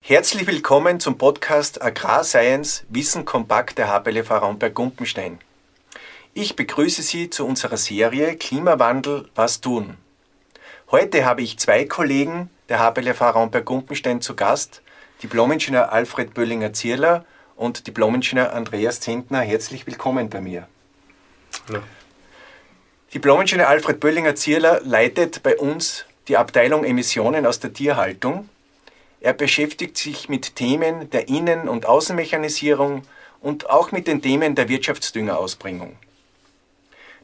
Herzlich 0.00 0.46
willkommen 0.46 1.00
zum 1.00 1.18
Podcast 1.18 1.82
Agrarscience 1.82 2.86
Wissen 2.88 3.26
kompakt 3.26 3.76
der 3.76 3.88
HBLV 3.88 4.30
Raumberg-Gumpenstein. 4.30 5.38
Ich 6.32 6.56
begrüße 6.56 7.02
Sie 7.02 7.28
zu 7.28 7.44
unserer 7.44 7.76
Serie 7.76 8.36
Klimawandel, 8.36 9.28
was 9.34 9.60
tun? 9.60 9.98
Heute 10.90 11.26
habe 11.26 11.42
ich 11.42 11.58
zwei 11.58 11.84
Kollegen 11.84 12.48
der 12.70 12.78
HBLV 12.78 13.20
Raumberg-Gumpenstein 13.20 14.22
zu 14.22 14.34
Gast, 14.34 14.80
Diplomingenieur 15.22 15.92
Alfred 15.92 16.32
Böllinger-Zierler 16.32 17.26
und 17.54 17.86
Diplomingenieur 17.86 18.54
Andreas 18.54 19.00
Zentner. 19.00 19.40
Herzlich 19.40 19.86
willkommen 19.86 20.30
bei 20.30 20.40
mir. 20.40 20.68
Ja. 21.72 21.82
Diplomingenieur 23.14 23.68
Alfred 23.68 24.00
Böllinger-Zierler 24.00 24.80
leitet 24.84 25.42
bei 25.42 25.56
uns 25.56 26.04
die 26.28 26.36
Abteilung 26.36 26.84
Emissionen 26.84 27.46
aus 27.46 27.60
der 27.60 27.72
Tierhaltung 27.72 28.48
er 29.26 29.32
beschäftigt 29.32 29.96
sich 29.96 30.28
mit 30.28 30.56
Themen 30.56 31.10
der 31.10 31.28
Innen- 31.28 31.68
und 31.68 31.86
Außenmechanisierung 31.86 33.02
und 33.40 33.68
auch 33.68 33.90
mit 33.90 34.06
den 34.06 34.22
Themen 34.22 34.54
der 34.54 34.68
Wirtschaftsdüngerausbringung. 34.68 35.96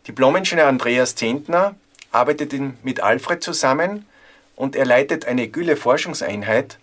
Diplomingenieur 0.09 0.67
Andreas 0.67 1.15
Zentner 1.15 1.77
arbeitet 2.11 2.55
mit 2.83 3.01
Alfred 3.01 3.43
zusammen 3.43 4.07
und 4.57 4.75
er 4.75 4.85
leitet 4.85 5.27
eine 5.27 5.49
Gülle-Forschungseinheit, 5.49 6.79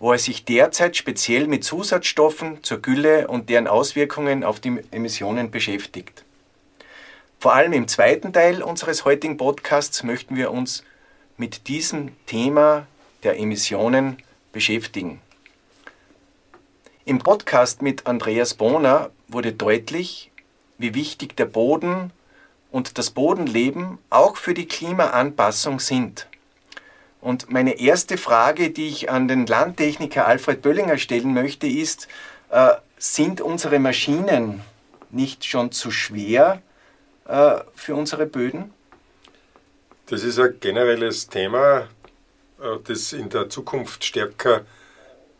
wo 0.00 0.12
er 0.12 0.18
sich 0.18 0.44
derzeit 0.44 0.96
speziell 0.96 1.46
mit 1.46 1.62
Zusatzstoffen 1.62 2.62
zur 2.64 2.82
Gülle 2.82 3.28
und 3.28 3.48
deren 3.50 3.68
Auswirkungen 3.68 4.42
auf 4.42 4.60
die 4.60 4.80
Emissionen 4.90 5.50
beschäftigt. 5.52 6.23
Vor 7.44 7.54
allem 7.54 7.74
im 7.74 7.88
zweiten 7.88 8.32
Teil 8.32 8.62
unseres 8.62 9.04
heutigen 9.04 9.36
Podcasts 9.36 10.02
möchten 10.02 10.34
wir 10.34 10.50
uns 10.50 10.82
mit 11.36 11.68
diesem 11.68 12.16
Thema 12.24 12.86
der 13.22 13.38
Emissionen 13.38 14.16
beschäftigen. 14.50 15.20
Im 17.04 17.18
Podcast 17.18 17.82
mit 17.82 18.06
Andreas 18.06 18.54
Bohner 18.54 19.10
wurde 19.28 19.52
deutlich, 19.52 20.30
wie 20.78 20.94
wichtig 20.94 21.36
der 21.36 21.44
Boden 21.44 22.12
und 22.70 22.96
das 22.96 23.10
Bodenleben 23.10 23.98
auch 24.08 24.38
für 24.38 24.54
die 24.54 24.66
Klimaanpassung 24.66 25.80
sind. 25.80 26.26
Und 27.20 27.50
meine 27.50 27.78
erste 27.78 28.16
Frage, 28.16 28.70
die 28.70 28.88
ich 28.88 29.10
an 29.10 29.28
den 29.28 29.44
Landtechniker 29.44 30.26
Alfred 30.26 30.62
Böllinger 30.62 30.96
stellen 30.96 31.34
möchte, 31.34 31.66
ist, 31.66 32.08
äh, 32.48 32.70
sind 32.96 33.42
unsere 33.42 33.80
Maschinen 33.80 34.62
nicht 35.10 35.44
schon 35.44 35.72
zu 35.72 35.90
schwer 35.90 36.62
äh, 37.26 37.60
für 37.74 37.94
unsere 37.94 38.26
Böden? 38.26 38.72
Das 40.06 40.22
ist 40.22 40.38
ein 40.38 40.58
generelles 40.60 41.28
Thema, 41.28 41.88
äh, 42.60 42.76
das 42.86 43.12
in 43.12 43.30
der 43.30 43.48
Zukunft 43.48 44.04
stärker 44.04 44.66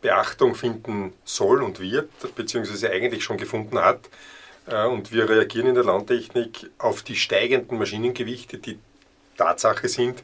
Beachtung 0.01 0.55
finden 0.55 1.13
soll 1.23 1.61
und 1.61 1.79
wird, 1.79 2.09
beziehungsweise 2.35 2.89
eigentlich 2.89 3.23
schon 3.23 3.37
gefunden 3.37 3.77
hat. 3.79 4.09
Äh, 4.65 4.85
und 4.87 5.11
wir 5.11 5.29
reagieren 5.29 5.67
in 5.67 5.75
der 5.75 5.83
Landtechnik 5.83 6.71
auf 6.79 7.03
die 7.03 7.15
steigenden 7.15 7.77
Maschinengewichte, 7.77 8.57
die 8.57 8.79
Tatsache 9.37 9.89
sind, 9.89 10.23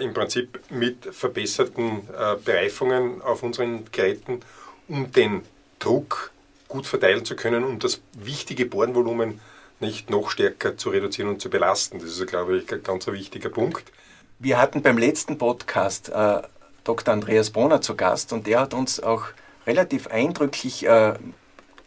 im 0.00 0.12
Prinzip 0.12 0.58
mit 0.70 1.04
verbesserten 1.14 2.02
Bereifungen 2.44 3.22
auf 3.22 3.44
unseren 3.44 3.84
Geräten, 3.92 4.40
um 4.88 5.12
den 5.12 5.42
Druck 5.78 6.32
gut 6.66 6.84
verteilen 6.86 7.24
zu 7.24 7.36
können 7.36 7.62
und 7.62 7.84
das 7.84 8.00
wichtige 8.12 8.66
Bohrenvolumen 8.66 9.40
nicht 9.80 10.10
noch 10.10 10.30
stärker 10.30 10.76
zu 10.76 10.90
reduzieren 10.90 11.30
und 11.30 11.40
zu 11.40 11.50
belasten. 11.50 11.98
Das 11.98 12.10
ist, 12.10 12.26
glaube 12.26 12.58
ich, 12.58 12.72
ein 12.72 12.82
ganz 12.82 13.06
wichtiger 13.06 13.48
Punkt. 13.48 13.92
Wir 14.38 14.58
hatten 14.58 14.82
beim 14.82 14.98
letzten 14.98 15.36
Podcast 15.38 16.10
äh, 16.10 16.42
Dr. 16.84 17.12
Andreas 17.12 17.50
Bohner 17.50 17.80
zu 17.80 17.96
Gast 17.96 18.32
und 18.32 18.46
der 18.46 18.60
hat 18.60 18.72
uns 18.72 19.00
auch 19.00 19.24
relativ 19.66 20.06
eindrücklich 20.06 20.86
äh, 20.86 21.14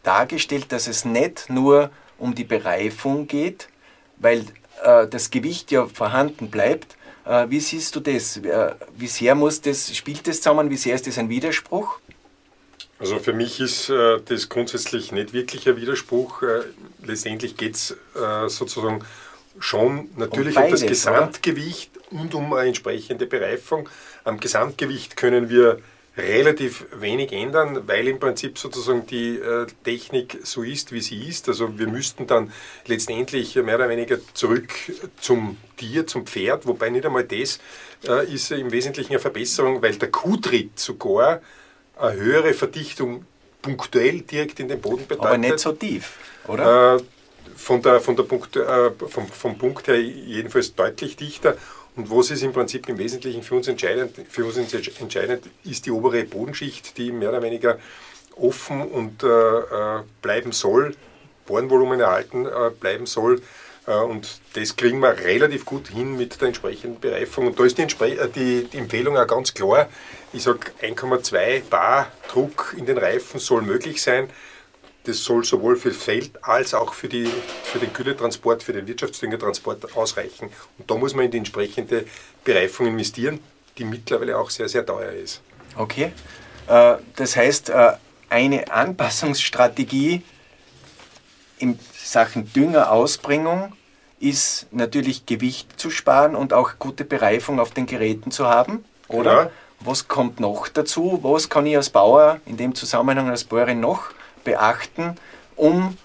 dargestellt, 0.03 0.71
dass 0.71 0.87
es 0.87 1.05
nicht 1.05 1.49
nur 1.49 1.91
um 2.17 2.35
die 2.35 2.43
Bereifung 2.43 3.27
geht, 3.27 3.69
weil 4.17 4.45
äh, 4.83 5.07
das 5.07 5.31
Gewicht 5.31 5.71
ja 5.71 5.87
vorhanden 5.87 6.49
bleibt. 6.49 6.97
Äh, 7.25 7.49
wie 7.49 7.61
siehst 7.61 7.95
du 7.95 8.01
das? 8.01 8.37
Äh, 8.37 8.75
wie 8.95 9.07
sehr 9.07 9.33
muss 9.33 9.61
das, 9.61 9.95
spielt 9.95 10.27
das 10.27 10.41
zusammen? 10.41 10.69
Wie 10.69 10.77
sehr 10.77 10.95
ist 10.95 11.07
das 11.07 11.17
ein 11.17 11.29
Widerspruch? 11.29 12.00
Also 13.01 13.19
für 13.19 13.33
mich 13.33 13.59
ist 13.59 13.89
äh, 13.89 14.19
das 14.23 14.47
grundsätzlich 14.47 15.11
nicht 15.11 15.33
wirklich 15.33 15.67
ein 15.67 15.75
Widerspruch. 15.75 16.43
letztendlich 17.03 17.57
geht 17.57 17.75
es 17.75 17.97
sozusagen 18.47 19.03
schon 19.59 20.09
natürlich 20.15 20.55
um, 20.55 20.63
beides, 20.63 20.81
um 20.81 20.87
das 20.87 20.97
Gesamtgewicht 20.97 21.91
oder? 22.11 22.21
und 22.21 22.35
um 22.35 22.53
eine 22.53 22.67
entsprechende 22.67 23.25
Bereifung. 23.25 23.89
Am 24.23 24.39
Gesamtgewicht 24.39 25.17
können 25.17 25.49
wir 25.49 25.79
relativ 26.17 26.85
wenig 26.93 27.31
ändern, 27.31 27.87
weil 27.87 28.07
im 28.07 28.19
Prinzip 28.19 28.57
sozusagen 28.57 29.05
die 29.07 29.37
äh, 29.37 29.65
Technik 29.85 30.39
so 30.43 30.61
ist, 30.61 30.91
wie 30.91 30.99
sie 30.99 31.27
ist. 31.27 31.47
Also 31.47 31.77
wir 31.79 31.87
müssten 31.87 32.27
dann 32.27 32.51
letztendlich 32.85 33.55
mehr 33.55 33.75
oder 33.75 33.87
weniger 33.87 34.17
zurück 34.33 34.73
zum 35.19 35.57
Tier, 35.77 36.05
zum 36.07 36.27
Pferd, 36.27 36.67
wobei 36.67 36.89
nicht 36.89 37.05
einmal 37.05 37.23
das 37.23 37.59
äh, 38.07 38.31
ist 38.31 38.51
im 38.51 38.71
Wesentlichen 38.71 39.13
eine 39.13 39.19
Verbesserung, 39.19 39.81
weil 39.81 39.95
der 39.95 40.11
Kuhtritt 40.11 40.77
sogar 40.79 41.41
eine 42.01 42.19
höhere 42.19 42.53
Verdichtung 42.53 43.25
punktuell 43.61 44.21
direkt 44.21 44.59
in 44.59 44.67
den 44.67 44.81
Boden 44.81 45.05
bedeutet. 45.07 45.25
Aber 45.25 45.37
nicht 45.37 45.59
so 45.59 45.71
tief, 45.73 46.17
oder? 46.47 46.95
Äh, 46.95 46.99
von 47.55 47.81
der, 47.81 47.99
von 47.99 48.15
der 48.15 48.23
Punkt, 48.23 48.55
äh, 48.55 48.91
vom, 49.07 49.27
vom 49.27 49.57
Punkt 49.57 49.87
her 49.87 50.01
jedenfalls 50.01 50.73
deutlich 50.73 51.15
dichter. 51.15 51.57
Und 51.95 52.09
was 52.09 52.31
ist 52.31 52.41
im 52.41 52.53
Prinzip 52.53 52.87
im 52.89 52.97
Wesentlichen 52.97 53.43
für 53.43 53.55
uns 53.55 53.67
entscheidend? 53.67 54.15
Für 54.29 54.45
uns 54.45 54.57
entscheidend 54.57 55.43
ist 55.63 55.85
die 55.85 55.91
obere 55.91 56.23
Bodenschicht, 56.23 56.97
die 56.97 57.11
mehr 57.11 57.29
oder 57.29 57.41
weniger 57.41 57.77
offen 58.35 58.81
und 58.81 59.23
äh, 59.23 59.27
äh 59.27 60.03
bleiben 60.21 60.53
soll, 60.53 60.95
Bohrenvolumen 61.45 61.99
erhalten 61.99 62.45
äh, 62.45 62.71
bleiben 62.79 63.05
soll. 63.05 63.41
Äh, 63.87 63.93
und 63.93 64.41
das 64.53 64.75
kriegen 64.75 64.99
wir 64.99 65.17
relativ 65.17 65.65
gut 65.65 65.89
hin 65.89 66.17
mit 66.17 66.39
der 66.39 66.49
entsprechenden 66.49 66.99
Bereifung. 66.99 67.47
Und 67.47 67.59
da 67.59 67.65
ist 67.65 67.77
die, 67.77 67.83
äh, 67.83 68.29
die, 68.29 68.67
die 68.71 68.77
Empfehlung 68.77 69.17
auch 69.17 69.27
ganz 69.27 69.53
klar. 69.53 69.89
Ich 70.33 70.43
sage, 70.43 70.71
1,2 70.81 71.63
Bar 71.69 72.11
Druck 72.31 72.75
in 72.77 72.85
den 72.85 72.97
Reifen 72.97 73.39
soll 73.39 73.61
möglich 73.61 74.01
sein. 74.01 74.29
Das 75.03 75.23
soll 75.23 75.43
sowohl 75.43 75.77
für 75.77 75.91
Feld 75.91 76.31
als 76.43 76.75
auch 76.75 76.93
für, 76.93 77.09
die, 77.09 77.27
für 77.63 77.79
den 77.79 77.91
Gülletransport, 77.91 78.61
für 78.61 78.73
den 78.73 78.87
Wirtschaftsdüngertransport 78.87 79.97
ausreichen. 79.97 80.51
Und 80.77 80.89
da 80.89 80.95
muss 80.95 81.15
man 81.15 81.25
in 81.25 81.31
die 81.31 81.37
entsprechende 81.39 82.05
Bereifung 82.43 82.85
investieren, 82.85 83.39
die 83.79 83.83
mittlerweile 83.83 84.37
auch 84.37 84.51
sehr, 84.51 84.69
sehr 84.69 84.85
teuer 84.85 85.11
ist. 85.11 85.41
Okay. 85.75 86.11
Äh, 86.67 86.97
das 87.15 87.35
heißt, 87.35 87.71
eine 88.29 88.71
Anpassungsstrategie 88.71 90.21
in 91.57 91.79
Sachen 92.11 92.51
Düngerausbringung 92.51 93.71
ist 94.19 94.67
natürlich 94.71 95.25
Gewicht 95.25 95.79
zu 95.79 95.89
sparen 95.89 96.35
und 96.35 96.51
auch 96.51 96.73
gute 96.77 97.05
Bereifung 97.05 97.57
auf 97.57 97.71
den 97.71 97.85
Geräten 97.85 98.31
zu 98.31 98.47
haben, 98.47 98.83
oder? 99.07 99.43
Ja. 99.43 99.49
Was 99.79 100.09
kommt 100.09 100.41
noch 100.41 100.67
dazu? 100.67 101.19
Was 101.23 101.49
kann 101.49 101.65
ich 101.65 101.75
als 101.77 101.89
Bauer 101.89 102.41
in 102.45 102.57
dem 102.57 102.75
Zusammenhang 102.75 103.29
als 103.29 103.45
Bäuerin 103.45 103.79
noch 103.79 104.11
beachten, 104.43 105.15
um 105.55 105.97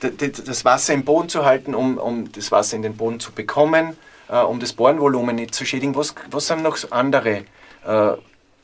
das 0.00 0.64
Wasser 0.64 0.94
im 0.94 1.04
Boden 1.04 1.28
zu 1.28 1.44
halten, 1.44 1.74
um, 1.74 1.98
um 1.98 2.30
das 2.30 2.52
Wasser 2.52 2.76
in 2.76 2.82
den 2.82 2.96
Boden 2.96 3.18
zu 3.18 3.32
bekommen, 3.32 3.98
äh, 4.28 4.38
um 4.38 4.60
das 4.60 4.74
Bohrenvolumen 4.74 5.34
nicht 5.34 5.56
zu 5.56 5.66
schädigen. 5.66 5.96
Was, 5.96 6.14
was 6.30 6.46
sind 6.46 6.62
noch 6.62 6.78
andere 6.90 7.44
äh, 7.84 8.12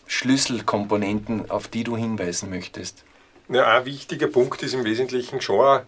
Schlüsselkomponenten, 0.07 1.51
auf 1.51 1.67
die 1.67 1.83
du 1.83 1.97
hinweisen 1.97 2.51
möchtest? 2.51 3.05
Ja, 3.49 3.79
ein 3.79 3.85
wichtiger 3.85 4.29
Punkt 4.29 4.63
ist 4.63 4.73
im 4.73 4.85
Wesentlichen 4.85 5.41
schon 5.41 5.83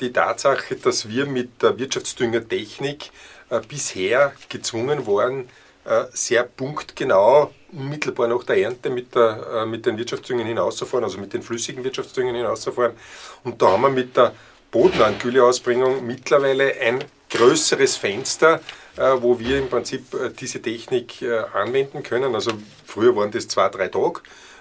die 0.00 0.12
Tatsache, 0.12 0.76
dass 0.76 1.08
wir 1.08 1.26
mit 1.26 1.62
der 1.62 1.78
Wirtschaftsdüngertechnik 1.78 3.10
äh, 3.50 3.60
bisher 3.68 4.32
gezwungen 4.48 5.06
waren, 5.06 5.48
äh, 5.84 6.04
sehr 6.12 6.44
punktgenau 6.44 7.52
unmittelbar 7.72 8.28
nach 8.28 8.44
der 8.44 8.58
Ernte 8.58 8.90
mit, 8.90 9.14
der, 9.14 9.62
äh, 9.62 9.66
mit 9.66 9.84
den 9.86 9.98
Wirtschaftsdüngen 9.98 10.46
hinauszufahren, 10.46 11.04
also 11.04 11.18
mit 11.18 11.32
den 11.32 11.42
flüssigen 11.42 11.84
Wirtschaftsdüngen 11.84 12.34
hinauszufahren. 12.34 12.92
Und 13.42 13.60
da 13.60 13.72
haben 13.72 13.82
wir 13.82 13.90
mit 13.90 14.16
der 14.16 14.32
Bodenangüleausbringung 14.70 16.06
mittlerweile 16.06 16.74
ein 16.80 17.04
größeres 17.30 17.96
Fenster, 17.96 18.60
wo 18.96 19.38
wir 19.38 19.58
im 19.58 19.68
Prinzip 19.68 20.04
diese 20.38 20.60
Technik 20.62 21.24
anwenden 21.52 22.02
können. 22.02 22.34
Also 22.34 22.52
früher 22.84 23.14
waren 23.14 23.30
das 23.30 23.46
zwei, 23.46 23.68
drei 23.68 23.88
Tage. 23.88 24.20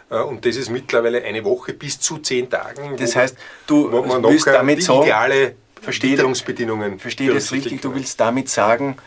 Und 0.09 0.45
das 0.45 0.55
ist 0.57 0.69
mittlerweile 0.69 1.23
eine 1.23 1.43
Woche 1.43 1.73
bis 1.73 1.99
zu 1.99 2.17
zehn 2.19 2.49
Tagen. 2.49 2.97
Das 2.97 3.15
heißt, 3.15 3.35
du 3.67 3.91
willst 3.91 4.47
damit 4.47 4.83
sagen, 4.83 5.03
ideale 5.03 5.55
Witterungsbedingungen. 5.85 6.99
Verstehe 6.99 7.33
das 7.33 7.51
richtig, 7.51 7.81
du 7.81 7.93
willst 7.95 8.19
damit 8.19 8.49
sagen, 8.49 8.97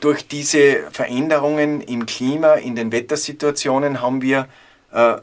durch 0.00 0.28
diese 0.28 0.90
Veränderungen 0.90 1.80
im 1.80 2.06
Klima, 2.06 2.54
in 2.54 2.76
den 2.76 2.92
Wettersituationen 2.92 4.02
haben 4.02 4.20
wir 4.20 4.48
äh, 4.92 5.16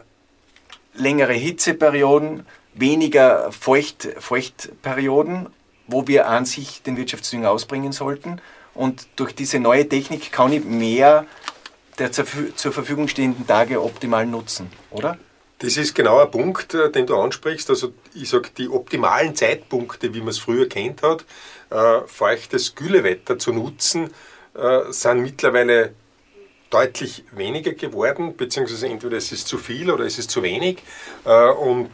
längere 0.95 1.33
Hitzeperioden, 1.33 2.45
weniger 2.74 3.51
Feucht, 3.51 4.09
Feuchtperioden, 4.18 5.50
wo 5.88 6.07
wir 6.07 6.27
an 6.27 6.45
sich 6.45 6.81
den 6.81 6.98
Wirtschaftsdünger 6.98 7.51
ausbringen 7.51 7.92
sollten. 7.92 8.42
Und 8.74 9.07
durch 9.18 9.36
diese 9.36 9.59
neue 9.59 9.88
Technik 9.88 10.31
kann 10.31 10.51
ich 10.51 10.63
mehr 10.63 11.25
der 12.01 12.12
zur, 12.12 12.71
Verfügung 12.71 13.07
stehenden 13.07 13.45
Tage 13.45 13.81
optimal 13.81 14.25
nutzen, 14.25 14.69
oder? 14.89 15.18
Das 15.59 15.77
ist 15.77 15.94
genau 15.94 16.19
ein 16.19 16.31
Punkt, 16.31 16.74
äh, 16.74 16.92
den 16.92 17.06
du 17.06 17.15
ansprichst. 17.15 17.69
Also 17.69 17.94
ich 18.15 18.30
sage, 18.30 18.50
die 18.57 18.68
optimalen 18.68 19.36
Zeitpunkte, 19.36 20.13
wie 20.13 20.19
man 20.19 20.30
es 20.30 20.39
früher 20.39 20.68
kennt 20.68 21.03
hat, 21.03 21.25
äh, 21.69 22.01
feuchtes 22.07 22.74
Güllewetter 22.74 23.38
zu 23.38 23.53
nutzen, 23.53 24.12
äh, 24.56 24.92
sind 24.92 25.21
mittlerweile 25.21 25.94
deutlich 26.71 27.25
weniger 27.31 27.74
geworden, 27.74 28.36
beziehungsweise 28.36 28.88
entweder 28.88 29.18
es 29.18 29.31
ist 29.31 29.48
zu 29.48 29.59
viel 29.59 29.92
oder 29.92 30.06
es 30.06 30.18
ist 30.18 30.31
zu 30.31 30.42
wenig. 30.42 30.81
Äh, 31.25 31.50
und 31.51 31.92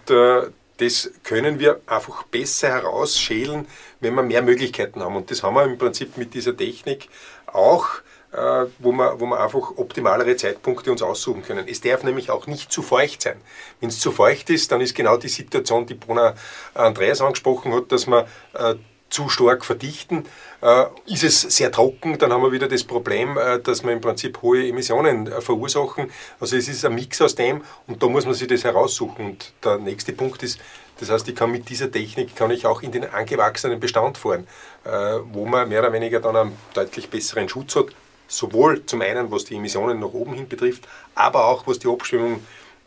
das 0.78 1.12
können 1.24 1.60
wir 1.60 1.82
einfach 1.88 2.24
besser 2.24 2.70
herausschälen, 2.70 3.66
wenn 4.00 4.14
wir 4.14 4.22
mehr 4.22 4.44
Möglichkeiten 4.44 5.02
haben. 5.02 5.16
Und 5.16 5.32
das 5.32 5.42
haben 5.44 5.56
wir 5.56 5.64
im 5.64 5.78
Prinzip 5.78 6.18
mit 6.18 6.36
dieser 6.36 6.56
Technik 6.56 7.10
auch 7.48 7.88
wo 8.32 8.92
wir, 8.92 9.20
wo 9.20 9.26
wir 9.26 9.40
einfach 9.40 9.78
optimalere 9.78 10.36
Zeitpunkte 10.36 10.92
uns 10.92 11.02
aussuchen 11.02 11.44
können. 11.44 11.66
Es 11.68 11.82
darf 11.82 12.04
nämlich 12.04 12.30
auch 12.30 12.46
nicht 12.46 12.72
zu 12.72 12.82
feucht 12.82 13.22
sein. 13.22 13.38
Wenn 13.80 13.90
es 13.90 14.00
zu 14.00 14.12
feucht 14.12 14.50
ist, 14.50 14.72
dann 14.72 14.82
ist 14.82 14.96
genau 14.96 15.18
die 15.18 15.30
Situation, 15.30 15.86
die 15.86 15.94
Brunner 15.94 16.36
Andreas 16.74 17.22
angesprochen 17.22 17.74
hat, 17.74 17.92
dass 17.92 18.06
man 18.06 18.26
äh, 18.54 18.76
zu 19.10 19.30
stark 19.30 19.66
verdichten. 19.66 20.26
Äh, 20.62 20.86
ist 21.06 21.24
es 21.24 21.42
sehr 21.42 21.72
trocken, 21.72 22.18
dann 22.18 22.34
haben 22.34 22.42
wir 22.42 22.52
wieder 22.52 22.68
das 22.68 22.84
Problem, 22.84 23.38
äh, 23.38 23.60
dass 23.60 23.84
wir 23.84 23.92
im 23.92 24.02
Prinzip 24.02 24.42
hohe 24.42 24.68
Emissionen 24.68 25.28
äh, 25.28 25.42
verursachen. 25.42 26.12
Also 26.40 26.58
es 26.58 26.68
ist 26.68 26.84
ein 26.86 26.96
Mix 26.96 27.22
aus 27.22 27.36
dem 27.36 27.64
und 27.88 28.02
da 28.02 28.08
muss 28.08 28.26
man 28.26 28.34
sich 28.34 28.48
das 28.48 28.64
heraussuchen. 28.64 29.26
Und 29.26 29.54
der 29.64 29.78
nächste 29.78 30.14
Punkt 30.14 30.44
ist, 30.44 30.60
das 31.00 31.10
heißt, 31.12 31.28
ich 31.28 31.36
kann 31.36 31.52
mit 31.52 31.70
dieser 31.70 31.92
Technik 31.92 32.36
kann 32.36 32.50
ich 32.50 32.66
auch 32.66 32.82
in 32.82 32.92
den 32.92 33.06
angewachsenen 33.06 33.80
Bestand 33.80 34.18
fahren, 34.18 34.48
äh, 34.84 34.90
wo 35.32 35.46
man 35.46 35.70
mehr 35.70 35.82
oder 35.82 35.94
weniger 35.94 36.20
dann 36.20 36.36
einen 36.36 36.58
deutlich 36.74 37.10
besseren 37.10 37.48
Schutz 37.48 37.76
hat, 37.76 37.88
sowohl 38.28 38.86
zum 38.86 39.02
einen, 39.02 39.32
was 39.32 39.46
die 39.46 39.56
Emissionen 39.56 40.00
nach 40.00 40.14
oben 40.14 40.34
hin 40.34 40.48
betrifft, 40.48 40.88
aber 41.16 41.46
auch 41.46 41.66
was 41.68 41.80
die 41.80 41.88
Abschwemmung 41.88 42.42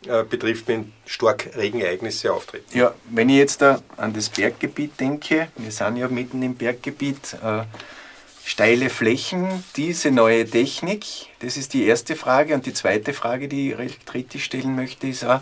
äh, 0.07 0.23
betrifft, 0.23 0.67
wenn 0.67 0.93
stark 1.05 1.51
Regenereignisse 1.55 2.33
auftreten. 2.33 2.65
Ja, 2.77 2.93
wenn 3.09 3.29
ich 3.29 3.37
jetzt 3.37 3.61
da 3.61 3.81
an 3.97 4.13
das 4.13 4.29
Berggebiet 4.29 4.99
denke, 4.99 5.49
wir 5.57 5.71
sind 5.71 5.97
ja 5.97 6.07
mitten 6.07 6.41
im 6.41 6.55
Berggebiet, 6.55 7.35
äh, 7.43 7.63
steile 8.43 8.89
Flächen, 8.89 9.63
diese 9.75 10.11
neue 10.11 10.49
Technik, 10.49 11.05
das 11.39 11.57
ist 11.57 11.73
die 11.73 11.85
erste 11.85 12.15
Frage. 12.15 12.55
Und 12.55 12.65
die 12.65 12.73
zweite 12.73 13.13
Frage, 13.13 13.47
die 13.47 13.71
ich 13.71 13.77
recht 13.77 14.05
kritisch 14.05 14.45
stellen 14.45 14.75
möchte, 14.75 15.07
ist 15.07 15.23
auch, 15.23 15.41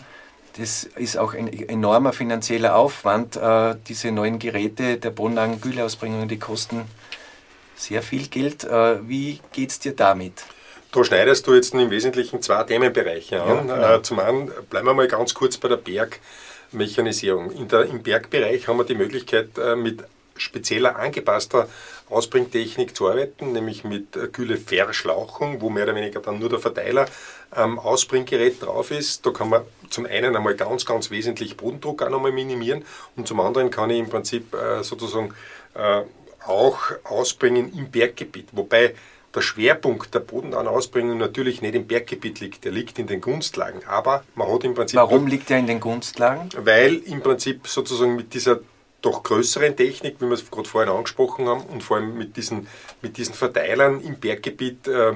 das 0.57 0.83
ist 0.83 1.17
auch 1.17 1.33
ein 1.33 1.47
enormer 1.47 2.11
finanzieller 2.11 2.75
Aufwand. 2.75 3.37
Äh, 3.37 3.75
diese 3.87 4.11
neuen 4.11 4.39
Geräte 4.39 4.97
der 4.97 5.11
Bodenlagen-Güleausbringung, 5.11 6.27
die 6.27 6.39
kosten 6.39 6.81
sehr 7.79 8.03
viel 8.03 8.27
Geld. 8.27 8.65
Äh, 8.65 9.07
wie 9.07 9.39
geht 9.53 9.71
es 9.71 9.79
dir 9.79 9.93
damit? 9.93 10.43
Da 10.91 11.03
schneidest 11.03 11.47
du 11.47 11.53
jetzt 11.53 11.73
im 11.73 11.89
Wesentlichen 11.89 12.41
zwei 12.41 12.63
Themenbereiche 12.63 13.41
an. 13.41 13.67
Ja, 13.67 13.75
genau. 13.75 13.95
Äh, 13.95 14.01
zum 14.01 14.19
einen 14.19 14.51
bleiben 14.69 14.87
wir 14.87 14.93
mal 14.93 15.07
ganz 15.07 15.33
kurz 15.33 15.57
bei 15.57 15.69
der 15.69 15.77
Bergmechanisierung. 15.77 17.51
In 17.51 17.67
der, 17.67 17.85
Im 17.85 18.03
Bergbereich 18.03 18.67
haben 18.67 18.77
wir 18.77 18.85
die 18.85 18.95
Möglichkeit, 18.95 19.57
äh, 19.57 19.75
mit 19.75 20.03
spezieller 20.35 20.97
angepasster 20.97 21.67
Ausbringtechnik 22.09 22.95
zu 22.95 23.09
arbeiten, 23.09 23.51
nämlich 23.51 23.83
mit 23.83 24.17
Gülle-Verschlauchung, 24.33 25.61
wo 25.61 25.69
mehr 25.69 25.83
oder 25.83 25.95
weniger 25.95 26.21
dann 26.21 26.39
nur 26.39 26.49
der 26.49 26.59
Verteiler 26.59 27.05
am 27.51 27.77
Ausbringgerät 27.77 28.63
drauf 28.63 28.89
ist. 28.91 29.25
Da 29.25 29.31
kann 29.31 29.49
man 29.49 29.63
zum 29.89 30.05
einen 30.05 30.35
einmal 30.35 30.55
ganz, 30.55 30.85
ganz 30.85 31.11
wesentlich 31.11 31.57
Bodendruck 31.57 32.01
auch 32.03 32.09
nochmal 32.09 32.31
minimieren 32.31 32.85
und 33.17 33.27
zum 33.27 33.41
anderen 33.41 33.69
kann 33.69 33.89
ich 33.89 33.99
im 33.99 34.07
Prinzip 34.09 34.55
sozusagen 34.81 35.33
auch 36.45 36.79
ausbringen 37.03 37.73
im 37.77 37.91
Berggebiet. 37.91 38.49
Wobei 38.51 38.95
der 39.33 39.41
Schwerpunkt 39.41 40.13
der 40.13 40.19
Bodendauerausbringung 40.19 41.17
natürlich 41.17 41.61
nicht 41.61 41.75
im 41.75 41.85
Berggebiet 41.85 42.39
liegt, 42.39 42.65
der 42.65 42.71
liegt 42.71 42.97
in 42.97 43.07
den 43.07 43.21
Gunstlagen. 43.21 43.81
Aber 43.87 44.23
man 44.35 44.51
hat 44.51 44.63
im 44.63 44.73
Prinzip. 44.73 44.97
Warum 44.97 45.27
liegt 45.27 45.51
er 45.51 45.59
in 45.59 45.67
den 45.67 45.79
Gunstlagen? 45.79 46.49
Weil 46.57 46.95
im 46.95 47.21
Prinzip 47.21 47.67
sozusagen 47.67 48.15
mit 48.15 48.33
dieser 48.33 48.59
doch 49.01 49.23
größeren 49.23 49.75
Technik, 49.77 50.15
wie 50.19 50.25
wir 50.25 50.33
es 50.33 50.49
gerade 50.49 50.67
vorhin 50.67 50.91
angesprochen 50.91 51.47
haben, 51.47 51.61
und 51.61 51.83
vor 51.83 51.97
allem 51.97 52.17
mit 52.17 52.35
diesen, 52.35 52.67
mit 53.01 53.17
diesen 53.17 53.33
Verteilern 53.33 54.01
im 54.01 54.19
Berggebiet 54.19 54.87
äh, 54.87 55.13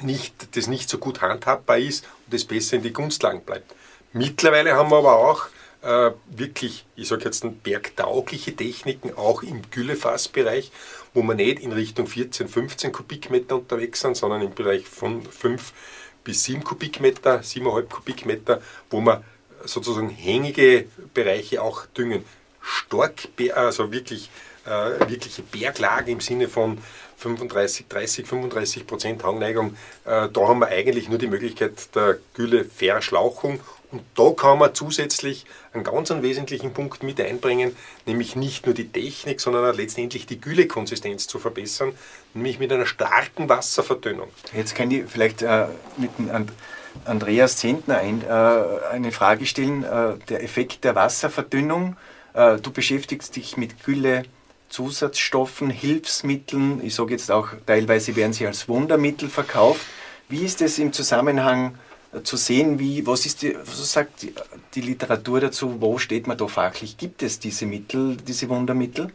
nicht, 0.00 0.56
das 0.56 0.66
nicht 0.66 0.88
so 0.88 0.98
gut 0.98 1.20
handhabbar 1.20 1.78
ist 1.78 2.04
und 2.26 2.34
das 2.34 2.44
besser 2.44 2.76
in 2.76 2.82
die 2.82 2.92
Gunstlagen 2.92 3.40
bleibt. 3.40 3.74
Mittlerweile 4.12 4.74
haben 4.74 4.90
wir 4.90 4.98
aber 4.98 5.16
auch 5.16 5.46
äh, 5.84 6.12
wirklich, 6.26 6.86
ich 6.96 7.08
sage 7.08 7.24
jetzt, 7.26 7.44
bergtaugliche 7.62 8.56
Techniken, 8.56 9.16
auch 9.16 9.42
im 9.42 9.62
Güllefassbereich, 9.70 10.72
wo 11.12 11.22
wir 11.22 11.34
nicht 11.34 11.60
in 11.60 11.72
Richtung 11.72 12.06
14, 12.06 12.48
15 12.48 12.92
Kubikmeter 12.92 13.56
unterwegs 13.56 14.00
sind, 14.00 14.16
sondern 14.16 14.42
im 14.42 14.54
Bereich 14.54 14.86
von 14.86 15.22
5 15.22 15.72
bis 16.24 16.44
7 16.44 16.64
Kubikmeter, 16.64 17.40
7,5 17.40 17.82
Kubikmeter, 17.88 18.62
wo 18.90 19.00
wir 19.00 19.22
sozusagen 19.64 20.08
hängige 20.08 20.86
Bereiche 21.12 21.62
auch 21.62 21.86
düngen. 21.86 22.24
Stark, 22.62 23.28
also 23.54 23.92
wirklich, 23.92 24.30
äh, 24.64 25.08
wirkliche 25.08 25.42
Berglage 25.42 26.10
im 26.10 26.20
Sinne 26.20 26.48
von 26.48 26.78
35, 27.18 27.86
30, 27.88 28.26
35 28.26 28.86
Prozent 28.86 29.22
Hangneigung. 29.22 29.76
Äh, 30.06 30.28
da 30.32 30.48
haben 30.48 30.60
wir 30.60 30.68
eigentlich 30.68 31.10
nur 31.10 31.18
die 31.18 31.26
Möglichkeit 31.26 31.94
der 31.94 32.18
Gülleverschlauchung 32.32 33.60
und 33.94 34.02
da 34.16 34.32
kann 34.32 34.58
man 34.58 34.74
zusätzlich 34.74 35.46
einen 35.72 35.84
ganz 35.84 36.10
einen 36.10 36.24
wesentlichen 36.24 36.72
Punkt 36.72 37.04
mit 37.04 37.20
einbringen, 37.20 37.76
nämlich 38.06 38.34
nicht 38.34 38.66
nur 38.66 38.74
die 38.74 38.88
Technik, 38.88 39.40
sondern 39.40 39.70
auch 39.70 39.76
letztendlich 39.76 40.26
die 40.26 40.40
Güllekonsistenz 40.40 41.28
zu 41.28 41.38
verbessern, 41.38 41.92
nämlich 42.34 42.58
mit 42.58 42.72
einer 42.72 42.86
starken 42.86 43.48
Wasserverdünnung. 43.48 44.26
Jetzt 44.52 44.74
kann 44.74 44.90
ich 44.90 45.04
vielleicht 45.06 45.42
äh, 45.42 45.66
mit 45.96 46.10
And 46.32 46.50
Andreas 47.04 47.56
Zentner 47.56 47.98
ein, 47.98 48.22
äh, 48.22 48.32
eine 48.92 49.12
Frage 49.12 49.46
stellen. 49.46 49.84
Äh, 49.84 50.14
der 50.28 50.42
Effekt 50.42 50.82
der 50.82 50.96
Wasserverdünnung, 50.96 51.96
äh, 52.32 52.56
du 52.58 52.72
beschäftigst 52.72 53.36
dich 53.36 53.56
mit 53.56 53.84
Gülle. 53.84 54.24
Zusatzstoffen, 54.70 55.70
Hilfsmitteln, 55.70 56.84
ich 56.84 56.96
sage 56.96 57.12
jetzt 57.12 57.30
auch, 57.30 57.50
teilweise 57.64 58.16
werden 58.16 58.32
sie 58.32 58.44
als 58.44 58.68
Wundermittel 58.68 59.28
verkauft. 59.28 59.86
Wie 60.28 60.44
ist 60.44 60.60
es 60.62 60.80
im 60.80 60.92
Zusammenhang 60.92 61.78
zu 62.22 62.36
sehen, 62.36 62.78
wie, 62.78 63.06
was, 63.06 63.26
ist 63.26 63.42
die, 63.42 63.56
was 63.56 63.92
sagt 63.92 64.22
die, 64.22 64.32
die 64.74 64.80
Literatur 64.80 65.40
dazu, 65.40 65.76
wo 65.80 65.98
steht 65.98 66.26
man 66.26 66.36
da 66.36 66.46
fachlich? 66.46 66.96
Gibt 66.96 67.22
es 67.22 67.38
diese 67.38 67.66
Mittel, 67.66 68.16
diese 68.16 68.48
Wundermittel? 68.48 69.10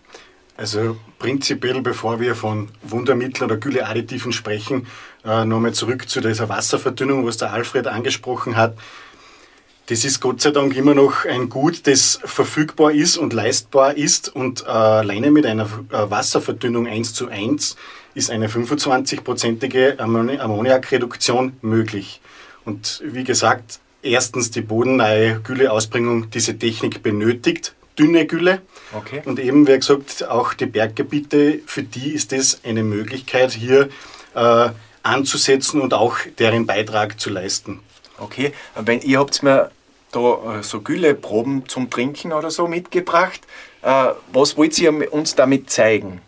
Also 0.58 0.98
prinzipiell, 1.20 1.80
bevor 1.82 2.20
wir 2.20 2.36
von 2.36 2.68
Wundermitteln 2.82 3.50
oder 3.50 3.58
Gülleadditiven 3.58 4.34
sprechen, 4.34 4.88
äh, 5.24 5.46
nochmal 5.46 5.74
zurück 5.74 6.10
zu 6.10 6.20
dieser 6.20 6.50
Wasserverdünnung, 6.50 7.26
was 7.26 7.38
der 7.38 7.54
Alfred 7.54 7.88
angesprochen 7.88 8.58
hat. 8.58 8.76
Das 9.86 10.04
ist 10.04 10.20
Gott 10.20 10.42
sei 10.42 10.52
Dank 10.52 10.76
immer 10.76 10.94
noch 10.94 11.26
ein 11.26 11.50
Gut, 11.50 11.88
das 11.88 12.20
verfügbar 12.24 12.92
ist 12.92 13.18
und 13.18 13.32
leistbar 13.32 13.96
ist 13.96 14.30
und 14.36 14.64
äh, 14.64 14.68
alleine 14.68 15.32
mit 15.32 15.46
einer 15.46 15.64
äh, 15.64 16.12
Wasserverdünnung 16.12 16.88
1 16.88 17.14
zu 17.14 17.30
1 17.30 17.78
ist 18.14 18.30
eine 18.30 18.50
25-prozentige 18.50 19.98
Ammoniakreduktion 19.98 21.54
möglich. 21.62 22.22
Und 22.70 23.02
wie 23.04 23.24
gesagt, 23.24 23.80
erstens 24.04 24.52
die 24.52 24.62
bodennahe 24.62 25.40
Gülleausbringung 25.44 26.30
diese 26.30 26.56
Technik 26.56 27.02
benötigt, 27.02 27.74
dünne 27.98 28.28
Gülle. 28.28 28.62
Okay. 28.96 29.24
Und 29.26 29.40
eben, 29.40 29.68
wie 29.68 29.76
gesagt, 29.76 30.28
auch 30.28 30.54
die 30.54 30.68
Berggebiete, 30.68 31.62
für 31.66 31.82
die 31.82 32.12
ist 32.12 32.32
es 32.32 32.62
eine 32.64 32.84
Möglichkeit, 32.84 33.54
hier 33.54 33.90
äh, 34.36 34.70
anzusetzen 35.02 35.82
und 35.82 35.96
auch 35.96 36.18
deren 36.38 36.68
Beitrag 36.68 37.20
zu 37.20 37.32
leisten. 37.32 37.80
Okay, 38.20 38.54
wenn 38.76 39.02
ihr 39.02 39.18
habt 39.18 39.42
mir 39.42 39.72
da 40.12 40.60
äh, 40.60 40.64
so 40.64 40.82
Gülleproben 40.82 41.68
zum 41.68 41.90
Trinken 41.90 42.34
oder 42.34 42.52
so 42.52 42.68
mitgebracht, 42.68 43.42
äh, 43.82 44.10
was 44.32 44.58
wollt 44.58 44.78
ihr 44.78 45.12
uns 45.12 45.34
damit 45.34 45.72
zeigen? 45.72 46.22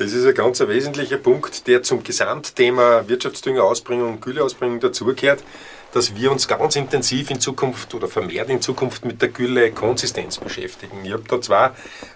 Das 0.00 0.14
ist 0.14 0.24
ein 0.24 0.32
ganz 0.32 0.58
wesentlicher 0.60 1.18
Punkt, 1.18 1.66
der 1.66 1.82
zum 1.82 2.02
Gesamtthema 2.02 3.06
Wirtschaftsdüngerausbringung 3.06 4.14
und 4.14 4.22
Gülleausbringung 4.22 4.80
dazugehört, 4.80 5.44
dass 5.92 6.16
wir 6.16 6.32
uns 6.32 6.48
ganz 6.48 6.74
intensiv 6.74 7.30
in 7.30 7.38
Zukunft 7.38 7.92
oder 7.92 8.08
vermehrt 8.08 8.48
in 8.48 8.62
Zukunft 8.62 9.04
mit 9.04 9.20
der 9.20 9.28
Gülle-Konsistenz 9.28 10.38
beschäftigen. 10.38 11.04
Ich 11.04 11.12
habe 11.12 11.24
da 11.28 11.38
zwei 11.42 11.72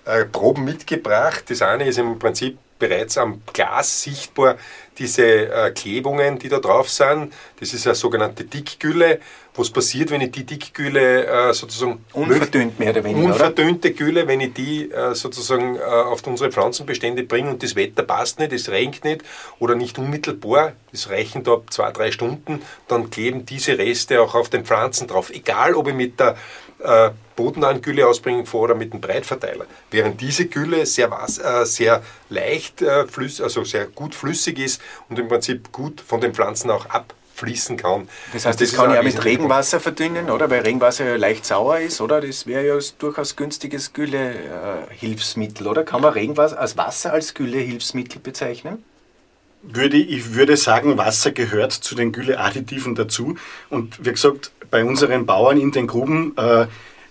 äh, 0.06 0.24
Proben 0.24 0.64
mitgebracht. 0.64 1.44
Das 1.48 1.60
eine 1.60 1.86
ist 1.86 1.98
im 1.98 2.18
Prinzip 2.18 2.56
bereits 2.78 3.18
am 3.18 3.42
Glas 3.52 4.02
sichtbar 4.02 4.56
diese 4.98 5.24
äh, 5.24 5.70
Klebungen, 5.72 6.38
die 6.38 6.48
da 6.48 6.58
drauf 6.58 6.88
sind. 6.88 7.32
Das 7.58 7.74
ist 7.74 7.86
eine 7.86 7.94
sogenannte 7.94 8.44
Dickgülle 8.44 9.20
was 9.56 9.70
passiert, 9.70 10.10
wenn 10.10 10.20
ich 10.20 10.32
die 10.32 10.44
Dickgülle 10.44 11.26
äh, 11.26 11.54
sozusagen 11.54 12.04
unverdünnt 12.12 12.78
mehr 12.78 12.90
oder 12.90 13.04
weniger 13.04 13.32
unverdünnte 13.32 13.88
oder? 13.88 13.96
Gülle, 13.96 14.26
wenn 14.26 14.40
ich 14.40 14.52
die 14.52 14.90
äh, 14.90 15.14
sozusagen 15.14 15.76
äh, 15.76 15.80
auf 15.80 16.26
unsere 16.26 16.50
Pflanzenbestände 16.50 17.22
bringe 17.22 17.50
und 17.50 17.62
das 17.62 17.76
Wetter 17.76 18.02
passt 18.02 18.40
nicht, 18.40 18.52
es 18.52 18.68
regnet 18.68 19.04
nicht 19.04 19.24
oder 19.60 19.76
nicht 19.76 19.98
unmittelbar, 19.98 20.72
das 20.90 21.08
reichen 21.08 21.44
da 21.44 21.60
zwei, 21.70 21.92
drei 21.92 22.10
Stunden, 22.10 22.62
dann 22.88 23.10
kleben 23.10 23.46
diese 23.46 23.78
Reste 23.78 24.20
auch 24.20 24.34
auf 24.34 24.48
den 24.48 24.64
Pflanzen 24.64 25.06
drauf. 25.06 25.30
Egal, 25.30 25.74
ob 25.74 25.86
ich 25.88 25.94
mit 25.94 26.18
der 26.18 26.36
äh, 26.84 27.10
bodennahen 27.36 27.82
Gülleausbringung 27.82 28.46
vor 28.46 28.62
oder 28.62 28.74
mit 28.74 28.92
dem 28.92 29.00
Breitverteiler. 29.00 29.66
Während 29.90 30.20
diese 30.20 30.46
Gülle 30.46 30.86
sehr, 30.86 31.10
äh, 31.10 31.64
sehr 31.64 32.02
leicht, 32.28 32.82
äh, 32.82 33.06
flüss, 33.06 33.40
also 33.40 33.64
sehr 33.64 33.86
gut 33.86 34.14
flüssig 34.14 34.58
ist 34.58 34.80
und 35.08 35.18
im 35.18 35.28
Prinzip 35.28 35.72
gut 35.72 36.00
von 36.00 36.20
den 36.20 36.34
Pflanzen 36.34 36.70
auch 36.70 36.86
abfließen 36.86 37.76
kann. 37.76 38.08
Das 38.32 38.46
heißt, 38.46 38.60
das, 38.60 38.70
das 38.70 38.78
kann 38.78 38.92
ich 38.92 38.98
auch 38.98 39.02
mit 39.02 39.24
Regenwasser 39.24 39.80
verdünnen, 39.80 40.30
oder? 40.30 40.48
Weil 40.50 40.60
Regenwasser 40.60 41.04
ja 41.04 41.16
leicht 41.16 41.44
sauer 41.44 41.78
ist, 41.78 42.00
oder? 42.00 42.20
Das 42.20 42.46
wäre 42.46 42.66
ja 42.66 42.78
durchaus 42.98 43.34
günstiges 43.36 43.92
Güllehilfsmittel, 43.92 45.66
oder? 45.66 45.84
Kann 45.84 46.02
man 46.02 46.12
Regenwasser 46.12 46.58
als 46.58 46.76
Wasser 46.76 47.12
als 47.12 47.34
Güllehilfsmittel 47.34 48.20
bezeichnen? 48.20 48.84
Würde, 49.66 49.96
ich 49.96 50.34
würde 50.34 50.56
sagen, 50.56 50.98
Wasser 50.98 51.32
gehört 51.32 51.72
zu 51.72 51.94
den 51.94 52.12
Gülleadditiven 52.12 52.94
dazu. 52.94 53.36
Und 53.70 54.04
wie 54.04 54.12
gesagt, 54.12 54.52
bei 54.70 54.84
unseren 54.84 55.26
Bauern 55.26 55.58
in 55.58 55.72
den 55.72 55.86
Gruben 55.86 56.36
äh, 56.36 56.66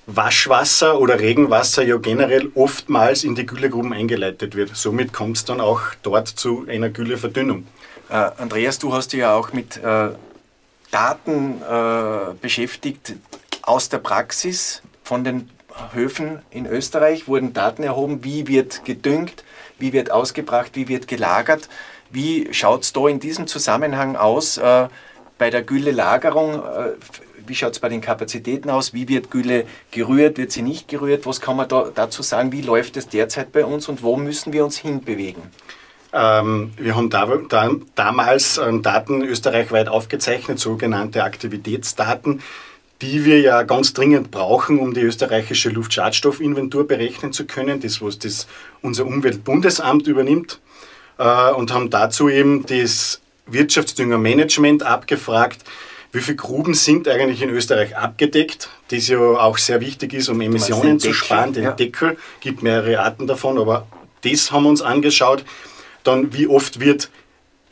Waschwasser 0.06 1.00
oder 1.00 1.20
Regenwasser 1.20 1.84
ja 1.84 1.98
generell 1.98 2.52
oftmals 2.56 3.24
in 3.24 3.36
die 3.36 3.46
Güllegruben 3.46 3.94
eingeleitet 3.94 4.56
wird. 4.56 4.76
Somit 4.76 5.14
kommt 5.14 5.38
es 5.38 5.46
dann 5.46 5.62
auch 5.62 5.82
dort 6.02 6.28
zu 6.28 6.66
einer 6.68 6.90
Gülleverdünnung. 6.90 7.66
Äh, 8.10 8.16
Andreas, 8.38 8.80
du 8.80 8.94
hast 8.94 9.14
dich 9.14 9.22
ja 9.22 9.34
auch 9.34 9.54
mit 9.54 9.78
äh, 9.78 10.10
Daten 10.92 11.62
äh, 11.62 12.34
beschäftigt 12.42 13.16
aus 13.62 13.90
der 13.90 14.00
Praxis 14.00 14.82
von 15.04 15.24
den 15.24 15.50
Höfen 15.94 16.40
in 16.52 16.66
Österreich 16.66 17.28
wurden 17.28 17.54
Daten 17.54 17.84
erhoben, 17.84 18.24
wie 18.24 18.48
wird 18.48 18.86
gedüngt, 18.86 19.44
wie 19.80 19.94
wird 19.94 20.12
ausgebracht, 20.12 20.72
wie 20.76 20.88
wird 20.88 21.08
gelagert. 21.08 21.68
Wie 22.14 22.54
schaut 22.54 22.84
es 22.84 22.94
da 22.94 23.08
in 23.08 23.20
diesem 23.20 23.48
Zusammenhang 23.48 24.16
aus 24.16 24.60
äh, 24.60 24.88
bei 25.40 25.50
der 25.50 25.64
Gülle-Lagerung? 25.64 26.62
Äh, 26.64 26.92
wie 27.48 27.56
schaut 27.56 27.74
es 27.74 27.80
bei 27.80 27.90
den 27.90 28.02
Kapazitäten 28.02 28.70
aus? 28.70 28.94
Wie 28.94 29.10
wird 29.10 29.32
Gülle 29.32 29.66
gerührt? 29.90 30.38
Wird 30.38 30.52
sie 30.52 30.62
nicht 30.62 30.88
gerührt? 30.88 31.26
Was 31.26 31.42
kann 31.42 31.58
man 31.58 31.68
da, 31.68 31.90
dazu 31.94 32.22
sagen? 32.22 32.52
Wie 32.52 32.62
läuft 32.62 32.98
es 32.98 33.08
derzeit 33.08 33.52
bei 33.52 33.66
uns 33.66 33.90
und 33.90 34.04
wo 34.04 34.16
müssen 34.16 34.54
wir 34.54 34.64
uns 34.64 34.78
hinbewegen? 34.78 35.42
Ähm, 36.14 36.74
wir 36.78 36.96
haben 36.96 37.10
da, 37.10 37.26
da, 37.50 37.72
damals 37.96 38.60
ähm, 38.60 38.84
Daten 38.84 39.24
österreichweit 39.24 39.88
aufgezeichnet, 39.90 40.60
sogenannte 40.60 41.24
Aktivitätsdaten, 41.24 42.42
die 43.02 43.26
wir 43.26 43.42
ja 43.42 43.64
ganz 43.64 43.94
dringend 43.94 44.30
brauchen, 44.30 44.78
um 44.78 44.94
die 44.94 45.02
österreichische 45.02 45.70
Luftschadstoffinventur 45.70 46.88
berechnen 46.88 47.34
zu 47.34 47.48
können. 47.48 47.82
Das, 47.82 48.04
was 48.04 48.20
das 48.20 48.46
unser 48.84 49.08
Umweltbundesamt 49.08 50.06
übernimmt 50.06 50.60
äh, 51.18 51.52
und 51.52 51.74
haben 51.74 51.90
dazu 51.90 52.30
eben 52.30 52.66
das 52.66 53.22
Wirtschaftsdüngermanagement 53.46 54.84
abgefragt, 54.84 55.64
wie 56.12 56.22
viele 56.22 56.38
Gruben 56.38 56.76
sind 56.76 57.08
eigentlich 57.08 57.42
in 57.42 57.50
Österreich 57.50 57.98
abgedeckt, 57.98 58.70
das 58.90 59.08
ja 59.08 59.18
auch 59.18 59.58
sehr 59.58 59.82
wichtig 59.82 60.14
ist, 60.14 60.30
um 60.30 60.40
Emissionen 60.42 61.00
zu 61.00 61.12
sparen. 61.14 61.54
Den 61.54 61.64
ja. 61.64 61.72
Deckel 61.72 62.18
gibt 62.40 62.62
mehrere 62.62 63.00
Arten 63.00 63.26
davon, 63.26 63.58
aber 63.58 63.88
das 64.22 64.52
haben 64.52 64.64
wir 64.64 64.70
uns 64.70 64.84
angeschaut. 64.84 65.44
Dann, 66.04 66.34
wie 66.34 66.48
oft 66.48 66.80
wird 66.80 67.10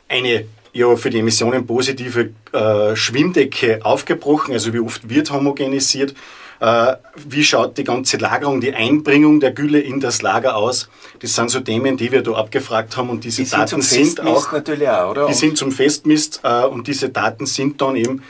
eine 0.08 0.46
ja, 0.72 0.96
für 0.96 1.10
die 1.10 1.20
Emissionen 1.20 1.66
positive 1.66 2.30
äh, 2.52 2.96
Schwimmdecke 2.96 3.84
aufgebrochen, 3.84 4.52
also 4.52 4.72
wie 4.72 4.80
oft 4.80 5.08
wird 5.08 5.30
homogenisiert 5.30 6.14
wie 6.62 7.42
schaut 7.42 7.76
die 7.76 7.82
ganze 7.82 8.18
Lagerung, 8.18 8.60
die 8.60 8.72
Einbringung 8.72 9.40
der 9.40 9.50
Gülle 9.50 9.80
in 9.80 9.98
das 9.98 10.22
Lager 10.22 10.56
aus? 10.56 10.88
Das 11.18 11.34
sind 11.34 11.50
so 11.50 11.58
Themen, 11.58 11.96
die 11.96 12.12
wir 12.12 12.22
da 12.22 12.32
abgefragt 12.32 12.96
haben 12.96 13.10
und 13.10 13.24
diese 13.24 13.42
die 13.42 13.50
Daten 13.50 13.82
sind, 13.82 14.16
sind 14.16 14.20
auch, 14.20 14.52
natürlich 14.52 14.88
auch, 14.88 15.10
oder? 15.10 15.26
Die 15.26 15.34
sind 15.34 15.58
zum 15.58 15.72
Festmist 15.72 16.40
äh, 16.44 16.64
und 16.64 16.86
diese 16.86 17.08
Daten 17.08 17.46
sind 17.46 17.80
dann 17.80 17.96
eben 17.96 18.22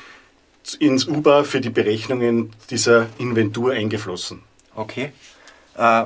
ins 0.79 1.07
UBA 1.07 1.45
für 1.45 1.61
die 1.61 1.69
Berechnungen 1.69 2.53
dieser 2.71 3.07
Inventur 3.19 3.73
eingeflossen. 3.73 4.43
Okay. 4.75 5.13
Äh, 5.77 6.05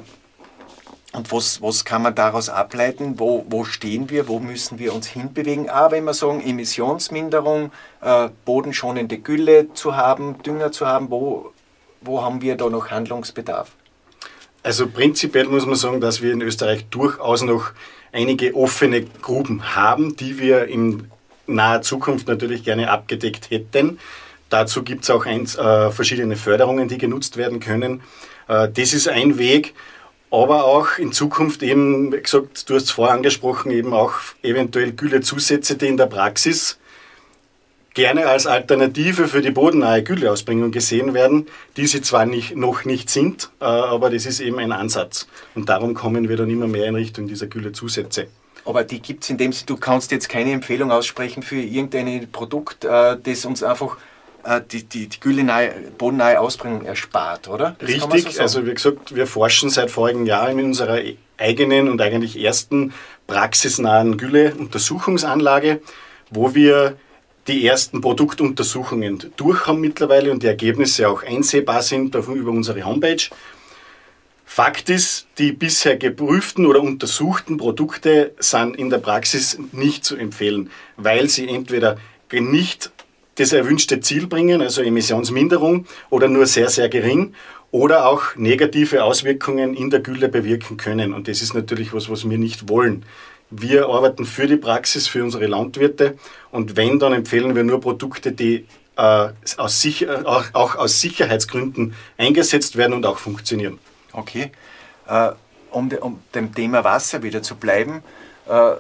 und 1.13 1.33
was, 1.33 1.63
was 1.63 1.85
kann 1.85 2.03
man 2.03 2.15
daraus 2.15 2.49
ableiten? 2.49 3.19
Wo, 3.19 3.47
wo 3.49 3.65
stehen 3.65 4.11
wir? 4.11 4.29
Wo 4.29 4.39
müssen 4.39 4.79
wir 4.79 4.93
uns 4.93 5.07
hinbewegen? 5.07 5.71
Aber 5.71 5.93
wenn 5.93 6.05
wir 6.05 6.13
sagen, 6.13 6.43
Emissionsminderung, 6.43 7.71
äh, 8.03 8.29
bodenschonende 8.45 9.19
Gülle 9.19 9.73
zu 9.73 9.97
haben, 9.97 10.43
Dünger 10.43 10.73
zu 10.73 10.87
haben, 10.87 11.11
wo 11.11 11.53
wo 12.07 12.23
haben 12.23 12.41
wir 12.41 12.57
da 12.57 12.69
noch 12.69 12.91
Handlungsbedarf? 12.91 13.73
Also 14.63 14.89
prinzipiell 14.89 15.47
muss 15.47 15.67
man 15.67 15.77
sagen, 15.77 16.01
dass 16.01 16.23
wir 16.23 16.33
in 16.33 16.41
Österreich 16.41 16.87
durchaus 16.91 17.43
noch 17.43 17.71
einige 18.13 18.55
offene 18.55 19.03
Gruben 19.03 19.77
haben, 19.77 20.17
die 20.17 20.39
wir 20.39 20.67
in 20.67 21.11
naher 21.47 21.83
Zukunft 21.83 22.27
natürlich 22.27 22.65
gerne 22.65 22.91
abgedeckt 22.91 23.51
hätten. 23.51 23.99
Dazu 24.49 24.83
gibt 24.83 25.05
es 25.05 25.11
auch 25.11 25.27
eins, 25.27 25.57
äh, 25.57 25.91
verschiedene 25.91 26.37
Förderungen, 26.37 26.89
die 26.89 26.99
genutzt 26.99 27.37
werden 27.37 27.61
können. 27.61 28.03
Äh, 28.49 28.69
das 28.73 28.93
ist 28.93 29.09
ein 29.09 29.39
Weg, 29.39 29.75
aber 30.31 30.65
auch 30.65 30.99
in 30.99 31.13
Zukunft 31.13 31.63
eben, 31.63 32.13
wie 32.13 32.21
gesagt, 32.21 32.69
du 32.69 32.75
hast 32.75 32.85
es 32.85 32.91
vorher 32.91 33.15
angesprochen, 33.15 33.71
eben 33.71 33.93
auch 33.93 34.15
eventuell 34.43 34.93
Güllezusätze, 34.93 35.77
die 35.77 35.87
in 35.87 35.97
der 35.97 36.07
Praxis 36.07 36.79
gerne 37.97 38.27
als 38.27 38.47
Alternative 38.47 39.27
für 39.27 39.41
die 39.41 39.51
bodennahe 39.51 40.03
Gülleausbringung 40.03 40.71
gesehen 40.71 41.15
werden, 41.15 41.47
die 41.79 41.87
sie 41.87 42.03
zwar 42.03 42.27
nicht, 42.27 42.55
noch 42.55 42.85
nicht 42.85 43.09
sind, 43.09 43.51
äh, 43.59 43.65
aber 43.65 44.11
das 44.11 44.27
ist 44.27 44.39
eben 44.41 44.59
ein 44.59 44.71
Ansatz. 44.71 45.27
Und 45.55 45.71
darum 45.71 45.95
kommen 45.95 46.29
wir 46.29 46.37
dann 46.37 46.51
immer 46.51 46.67
mehr 46.67 46.87
in 46.87 46.95
Richtung 46.95 47.27
dieser 47.27 47.47
Güllezusätze. 47.47 48.29
Aber 48.67 48.85
die 48.85 49.01
gibt 49.01 49.25
es 49.25 49.31
in 49.31 49.39
dem 49.39 49.51
Sinne, 49.53 49.67
du 49.67 49.77
kannst 49.79 50.11
jetzt 50.11 50.29
keine 50.29 50.53
Empfehlung 50.53 50.91
aussprechen 50.91 51.43
für 51.43 51.57
irgendein 51.57 52.31
Produkt, 52.31 52.85
äh, 52.85 53.17
das 53.21 53.47
uns 53.47 53.63
einfach 53.63 53.97
äh, 54.45 54.61
die, 54.71 54.85
die, 54.85 55.09
die 55.09 55.19
güllenahe, 55.19 55.73
bodennahe 55.97 56.39
Ausbringung 56.39 56.85
erspart, 56.85 57.49
oder? 57.49 57.77
Das 57.79 57.89
Richtig, 57.89 58.35
so 58.35 58.43
also 58.43 58.67
wie 58.67 58.75
gesagt, 58.75 59.15
wir 59.15 59.27
forschen 59.27 59.71
seit 59.71 59.91
vorigen 59.91 60.27
Jahr 60.27 60.51
in 60.51 60.63
unserer 60.63 61.01
eigenen 61.39 61.89
und 61.89 62.03
eigentlich 62.03 62.39
ersten 62.45 62.93
praxisnahen 63.27 64.19
Gülle-Untersuchungsanlage, 64.19 65.81
wo 66.31 66.55
wir 66.55 66.99
die 67.49 67.67
ersten 67.67 68.01
Produktuntersuchungen 68.01 69.33
durch 69.37 69.67
haben 69.67 69.81
mittlerweile 69.81 70.33
und 70.33 70.43
die 70.43 70.49
Ergebnisse 70.49 71.09
auch 71.09 71.23
einsehbar 71.23 71.83
sind 71.83 72.15
über 72.15 72.51
unsere 72.51 72.85
Homepage. 72.85 73.23
Fakt 74.45 74.89
ist, 74.91 75.27
die 75.39 75.53
bisher 75.53 75.97
geprüften 75.97 76.67
oder 76.67 76.81
untersuchten 76.81 77.57
Produkte 77.57 78.33
sind 78.39 78.77
in 78.77 78.91
der 78.91 78.99
Praxis 78.99 79.59
nicht 79.73 80.05
zu 80.05 80.17
empfehlen, 80.17 80.71
weil 80.97 81.29
sie 81.29 81.49
entweder 81.49 81.99
nicht 82.33 82.91
das 83.35 83.53
erwünschte 83.53 84.01
Ziel 84.01 84.27
bringen, 84.27 84.63
also 84.63 84.83
Emissionsminderung, 84.83 85.87
oder 86.11 86.29
nur 86.29 86.47
sehr, 86.47 86.71
sehr 86.71 86.89
gering, 86.89 87.35
oder 87.71 88.07
auch 88.07 88.35
negative 88.37 89.05
Auswirkungen 89.05 89.75
in 89.75 89.91
der 89.91 90.01
Gülle 90.01 90.29
bewirken 90.29 90.79
können. 90.79 91.13
Und 91.13 91.29
das 91.29 91.43
ist 91.43 91.53
natürlich 91.53 91.93
was, 91.93 92.09
was 92.09 92.29
wir 92.29 92.39
nicht 92.39 92.69
wollen. 92.69 93.05
Wir 93.51 93.89
arbeiten 93.89 94.25
für 94.25 94.47
die 94.47 94.57
Praxis, 94.57 95.07
für 95.07 95.23
unsere 95.23 95.47
Landwirte 95.47 96.19
und 96.51 96.77
wenn, 96.77 96.99
dann 96.99 97.13
empfehlen 97.13 97.55
wir 97.55 97.63
nur 97.63 97.81
Produkte, 97.81 98.33
die 98.33 98.67
äh, 98.97 99.29
aus 99.57 99.81
sicher, 99.81 100.23
auch, 100.27 100.45
auch, 100.53 100.75
aus 100.77 101.01
Sicherheitsgründen 101.01 101.95
eingesetzt 102.19 102.77
werden 102.77 102.95
und 102.95 103.07
auch 103.07 103.19
funktionieren. 103.19 103.79
Okay. 104.13 104.51
Äh, 105.07 105.33
um, 105.71 105.89
de, 105.89 106.01
um, 106.01 106.21
dem 106.35 106.55
Thema 106.55 106.83
Wasser 106.83 107.23
wieder 107.23 107.43
zu 107.43 107.57
bleiben, 107.57 108.03
äh, 108.49 108.73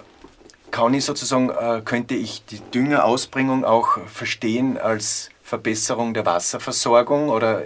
kann 0.71 0.95
ich 0.95 1.05
sozusagen, 1.05 1.51
äh, 1.51 1.83
könnte 1.85 2.15
ich 2.15 2.45
die 2.45 2.61
Düngerausbringung 2.75 3.65
auch 3.65 3.99
verstehen 4.07 4.79
als 4.79 5.31
Verbesserung 5.43 6.13
der 6.13 6.27
Wasserversorgung 6.27 7.29
oder 7.29 7.63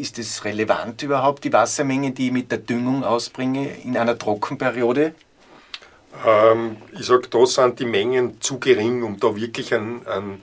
ist 0.00 0.18
es 0.18 0.44
relevant 0.46 1.02
überhaupt, 1.02 1.44
die 1.44 1.52
Wassermenge, 1.52 2.12
die 2.12 2.28
ich 2.28 2.32
mit 2.32 2.50
der 2.50 2.58
Düngung 2.58 3.04
ausbringe 3.04 3.68
in 3.84 3.98
einer 3.98 4.18
Trockenperiode? 4.18 5.14
Ähm, 6.26 6.76
ich 6.92 7.06
sage, 7.06 7.28
da 7.28 7.46
sind 7.46 7.78
die 7.78 7.86
Mengen 7.86 8.40
zu 8.40 8.58
gering, 8.58 9.02
um 9.02 9.18
da 9.18 9.34
wirklich 9.34 9.74
einen, 9.74 10.06
einen, 10.06 10.42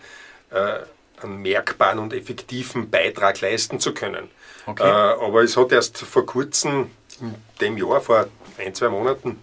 äh, 0.51 0.79
einen 1.21 1.41
merkbaren 1.41 1.99
und 1.99 2.13
effektiven 2.13 2.89
Beitrag 2.89 3.41
leisten 3.41 3.79
zu 3.79 3.93
können. 3.93 4.29
Okay. 4.65 4.83
Äh, 4.83 5.25
aber 5.25 5.43
es 5.43 5.57
hat 5.57 5.71
erst 5.71 5.97
vor 5.97 6.25
kurzem, 6.25 6.91
in 7.21 7.35
dem 7.61 7.77
Jahr, 7.77 8.01
vor 8.01 8.27
ein, 8.57 8.73
zwei 8.73 8.89
Monaten, 8.89 9.41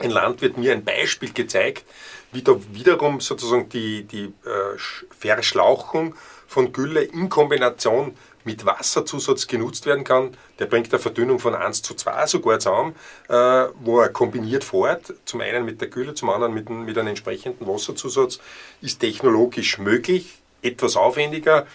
ein 0.00 0.10
Landwirt 0.10 0.56
mir 0.56 0.72
ein 0.72 0.84
Beispiel 0.84 1.32
gezeigt, 1.32 1.84
wie 2.32 2.42
da 2.42 2.56
wiederum 2.72 3.20
sozusagen 3.20 3.68
die, 3.68 4.04
die 4.04 4.24
äh, 4.24 4.78
Verschlauchung 5.18 6.14
von 6.46 6.72
Gülle 6.72 7.02
in 7.02 7.28
Kombination 7.28 8.16
mit 8.44 8.64
Wasserzusatz 8.64 9.46
genutzt 9.46 9.86
werden 9.86 10.04
kann. 10.04 10.36
Der 10.58 10.66
bringt 10.66 10.92
eine 10.92 11.00
Verdünnung 11.00 11.38
von 11.38 11.54
1 11.54 11.82
zu 11.82 11.94
2 11.94 12.26
sogar 12.26 12.58
zusammen, 12.58 12.94
äh, 13.28 13.34
wo 13.80 14.00
er 14.00 14.10
kombiniert 14.10 14.64
fährt, 14.64 15.14
zum 15.24 15.40
einen 15.40 15.64
mit 15.64 15.80
der 15.80 15.88
Gülle, 15.88 16.14
zum 16.14 16.30
anderen 16.30 16.54
mit, 16.54 16.68
mit 16.70 16.96
einem 16.96 17.08
entsprechenden 17.08 17.66
Wasserzusatz, 17.66 18.38
ist 18.80 19.00
technologisch 19.00 19.78
möglich, 19.78 20.38
etwas 20.62 20.96
aufwendiger. 20.96 21.66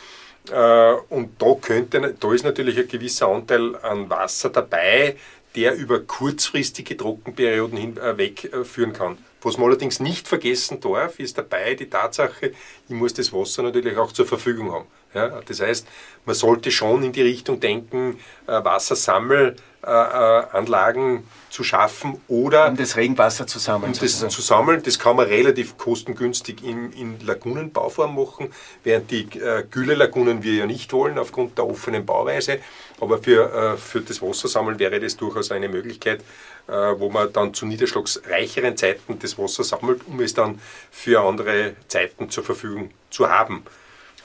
Äh, 0.51 0.93
und 1.09 1.41
da, 1.41 1.55
könnte, 1.59 2.15
da 2.19 2.33
ist 2.33 2.43
natürlich 2.43 2.77
ein 2.77 2.87
gewisser 2.87 3.27
Anteil 3.27 3.75
an 3.77 4.09
Wasser 4.09 4.49
dabei, 4.49 5.17
der 5.55 5.75
über 5.75 5.99
kurzfristige 5.99 6.95
Trockenperioden 6.95 7.77
hinwegführen 7.77 8.91
äh, 8.91 8.97
kann. 8.97 9.17
Was 9.41 9.57
man 9.57 9.67
allerdings 9.67 9.99
nicht 9.99 10.27
vergessen 10.27 10.79
darf, 10.81 11.19
ist 11.19 11.37
dabei 11.37 11.73
die 11.73 11.89
Tatsache, 11.89 12.51
ich 12.87 12.95
muss 12.95 13.13
das 13.13 13.31
Wasser 13.33 13.63
natürlich 13.63 13.97
auch 13.97 14.11
zur 14.11 14.25
Verfügung 14.25 14.71
haben. 14.71 14.85
Ja, 15.13 15.41
das 15.43 15.59
heißt, 15.59 15.87
man 16.25 16.35
sollte 16.35 16.69
schon 16.69 17.01
in 17.03 17.11
die 17.11 17.23
Richtung 17.23 17.59
denken, 17.59 18.19
äh, 18.45 18.63
Wassersammelanlagen 18.63 21.23
zu 21.49 21.63
schaffen 21.63 22.21
oder 22.27 22.67
um 22.67 22.77
das 22.77 22.95
Regenwasser 22.95 23.47
zu 23.47 23.57
sammeln. 23.57 23.93
Um 23.93 23.99
das 23.99 24.19
zu 24.19 24.41
sammeln, 24.43 24.83
das 24.83 24.99
kann 24.99 25.15
man 25.15 25.25
relativ 25.25 25.79
kostengünstig 25.79 26.63
in, 26.63 26.93
in 26.93 27.19
Lagunenbauform 27.25 28.15
machen, 28.15 28.53
während 28.83 29.09
die 29.09 29.23
äh, 29.39 29.65
Gülle-Lagunen 29.69 30.43
wir 30.43 30.53
ja 30.53 30.67
nicht 30.67 30.93
wollen 30.93 31.17
aufgrund 31.17 31.57
der 31.57 31.65
offenen 31.65 32.05
Bauweise. 32.05 32.59
Aber 32.99 33.17
für, 33.17 33.51
äh, 33.51 33.77
für 33.77 34.01
das 34.01 34.21
Wassersammeln 34.21 34.77
wäre 34.77 34.99
das 34.99 35.17
durchaus 35.17 35.51
eine 35.51 35.69
Möglichkeit, 35.69 36.21
äh, 36.67 36.71
wo 36.71 37.09
man 37.09 37.33
dann 37.33 37.55
zu 37.55 37.65
niederschlagsreicheren 37.65 38.77
Zeiten 38.77 39.17
das 39.17 39.39
Wasser 39.39 39.63
sammelt, 39.63 40.01
um 40.05 40.19
es 40.19 40.35
dann 40.35 40.61
für 40.91 41.21
andere 41.21 41.73
Zeiten 41.87 42.29
zur 42.29 42.43
Verfügung 42.43 42.91
zu 43.09 43.27
haben. 43.27 43.63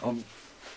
Und 0.03 0.23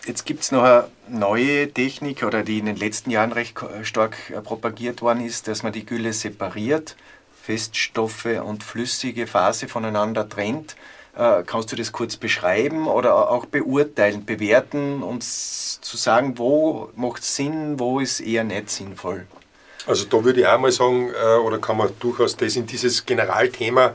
Jetzt 0.07 0.25
gibt 0.25 0.41
es 0.41 0.53
noch 0.53 0.63
eine 0.63 0.87
neue 1.09 1.69
Technik, 1.69 2.23
oder 2.23 2.41
die 2.43 2.59
in 2.59 2.65
den 2.65 2.77
letzten 2.77 3.11
Jahren 3.11 3.33
recht 3.33 3.59
stark 3.83 4.15
äh, 4.29 4.39
propagiert 4.39 5.01
worden 5.01 5.19
ist, 5.19 5.49
dass 5.49 5.63
man 5.63 5.73
die 5.73 5.85
Gülle 5.85 6.13
separiert, 6.13 6.95
Feststoffe 7.43 8.39
und 8.41 8.63
flüssige 8.63 9.27
Phase 9.27 9.67
voneinander 9.67 10.29
trennt. 10.29 10.77
Äh, 11.17 11.43
kannst 11.45 11.73
du 11.73 11.75
das 11.75 11.91
kurz 11.91 12.15
beschreiben 12.15 12.87
oder 12.87 13.29
auch 13.29 13.47
beurteilen, 13.47 14.23
bewerten 14.23 15.03
und 15.03 15.25
zu 15.25 15.97
sagen, 15.97 16.37
wo 16.37 16.89
macht 16.95 17.21
es 17.21 17.35
Sinn, 17.35 17.77
wo 17.77 17.99
ist 17.99 18.21
eher 18.21 18.45
nicht 18.45 18.69
sinnvoll? 18.69 19.27
Also 19.87 20.05
da 20.05 20.23
würde 20.23 20.39
ich 20.39 20.47
auch 20.47 20.57
mal 20.57 20.71
sagen, 20.71 21.09
äh, 21.09 21.35
oder 21.39 21.59
kann 21.59 21.75
man 21.75 21.89
durchaus 21.99 22.37
das 22.37 22.55
in 22.55 22.65
dieses 22.65 23.05
Generalthema 23.05 23.93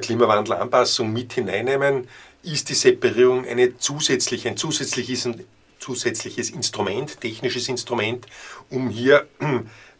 Klimawandelanpassung 0.00 1.12
mit 1.12 1.32
hineinnehmen 1.32 2.06
ist 2.42 2.68
die 2.68 2.74
Separierung 2.74 3.46
eine 3.46 3.78
zusätzliche, 3.78 4.48
ein 4.48 4.56
zusätzliches, 4.56 5.28
zusätzliches 5.78 6.50
Instrument, 6.50 7.20
technisches 7.20 7.68
Instrument, 7.68 8.26
um 8.70 8.88
hier 8.88 9.26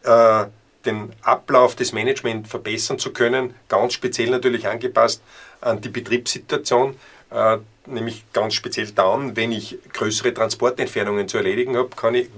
äh, 0.04 0.44
den 0.84 1.12
Ablauf 1.22 1.76
des 1.76 1.92
Managements 1.92 2.50
verbessern 2.50 2.98
zu 2.98 3.12
können, 3.12 3.54
ganz 3.68 3.94
speziell 3.94 4.30
natürlich 4.30 4.66
angepasst 4.66 5.22
an 5.60 5.80
die 5.80 5.88
Betriebssituation, 5.88 6.96
äh, 7.30 7.58
nämlich 7.86 8.24
ganz 8.32 8.54
speziell 8.54 8.90
dann, 8.90 9.36
wenn 9.36 9.52
ich 9.52 9.78
größere 9.92 10.34
Transportentfernungen 10.34 11.28
zu 11.28 11.38
erledigen 11.38 11.76
habe, 11.76 11.90
kann 11.90 12.14
ich 12.14 12.28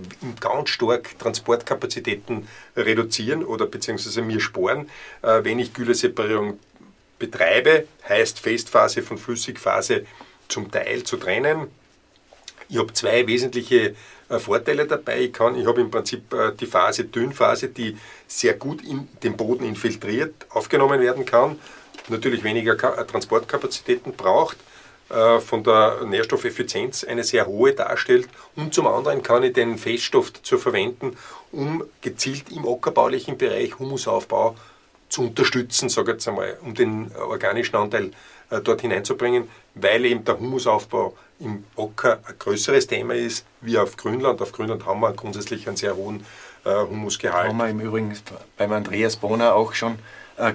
ganz 0.40 0.70
stark 0.70 1.18
Transportkapazitäten 1.18 2.48
reduzieren 2.76 3.44
oder 3.44 3.66
beziehungsweise 3.66 4.22
mir 4.22 4.40
sparen, 4.40 4.88
äh, 5.22 5.42
wenn 5.42 5.58
ich 5.58 5.74
Gülleseparierung 5.74 6.58
betreibe, 7.24 7.86
heißt 8.08 8.38
Festphase 8.38 9.02
von 9.02 9.18
Flüssigphase 9.18 10.04
zum 10.48 10.70
Teil 10.70 11.02
zu 11.04 11.16
trennen. 11.16 11.68
Ich 12.68 12.78
habe 12.78 12.92
zwei 12.92 13.26
wesentliche 13.26 13.94
äh, 14.28 14.38
Vorteile 14.38 14.86
dabei. 14.86 15.20
Ich, 15.22 15.32
kann, 15.32 15.58
ich 15.58 15.66
habe 15.66 15.80
im 15.80 15.90
Prinzip 15.90 16.32
äh, 16.32 16.52
die 16.58 16.66
Phase 16.66 17.04
Dünnphase, 17.04 17.68
die 17.68 17.96
sehr 18.26 18.54
gut 18.54 18.82
in 18.82 19.08
den 19.22 19.36
Boden 19.36 19.64
infiltriert 19.64 20.34
aufgenommen 20.50 21.00
werden 21.00 21.24
kann, 21.24 21.58
natürlich 22.08 22.42
weniger 22.42 22.72
äh, 22.74 23.04
Transportkapazitäten 23.04 24.12
braucht, 24.12 24.56
von 25.06 25.62
der 25.62 25.98
Nährstoffeffizienz 26.06 27.04
eine 27.04 27.24
sehr 27.24 27.46
hohe 27.46 27.74
darstellt 27.74 28.26
und 28.56 28.72
zum 28.72 28.86
anderen 28.86 29.22
kann 29.22 29.42
ich 29.42 29.52
den 29.52 29.76
Feststoff 29.76 30.30
dazu 30.30 30.56
verwenden, 30.56 31.14
um 31.52 31.84
gezielt 32.00 32.50
im 32.50 32.66
ackerbaulichen 32.66 33.36
Bereich 33.36 33.78
Humusaufbau 33.78 34.56
zu 35.14 35.22
unterstützen, 35.22 35.88
sage 35.88 36.12
jetzt 36.12 36.26
einmal, 36.26 36.58
um 36.62 36.74
den 36.74 37.10
organischen 37.16 37.76
Anteil 37.76 38.10
äh, 38.50 38.60
dort 38.60 38.80
hineinzubringen, 38.80 39.48
weil 39.74 40.04
eben 40.04 40.24
der 40.24 40.40
Humusaufbau 40.40 41.16
im 41.38 41.64
Ocker 41.76 42.18
ein 42.26 42.34
größeres 42.38 42.88
Thema 42.88 43.14
ist, 43.14 43.46
wie 43.60 43.78
auf 43.78 43.96
Grünland. 43.96 44.42
Auf 44.42 44.50
Grünland 44.50 44.84
haben 44.86 45.00
wir 45.00 45.12
grundsätzlich 45.12 45.68
einen 45.68 45.76
sehr 45.76 45.94
hohen 45.94 46.26
äh, 46.64 46.74
Humusgehalt. 46.74 47.48
Haben 47.48 47.58
wir 47.58 47.68
im 47.68 47.80
Übrigen 47.80 48.12
beim 48.56 48.72
Andreas 48.72 49.16
Bohner 49.16 49.54
auch 49.54 49.72
schon 49.74 49.92
äh, 49.92 49.96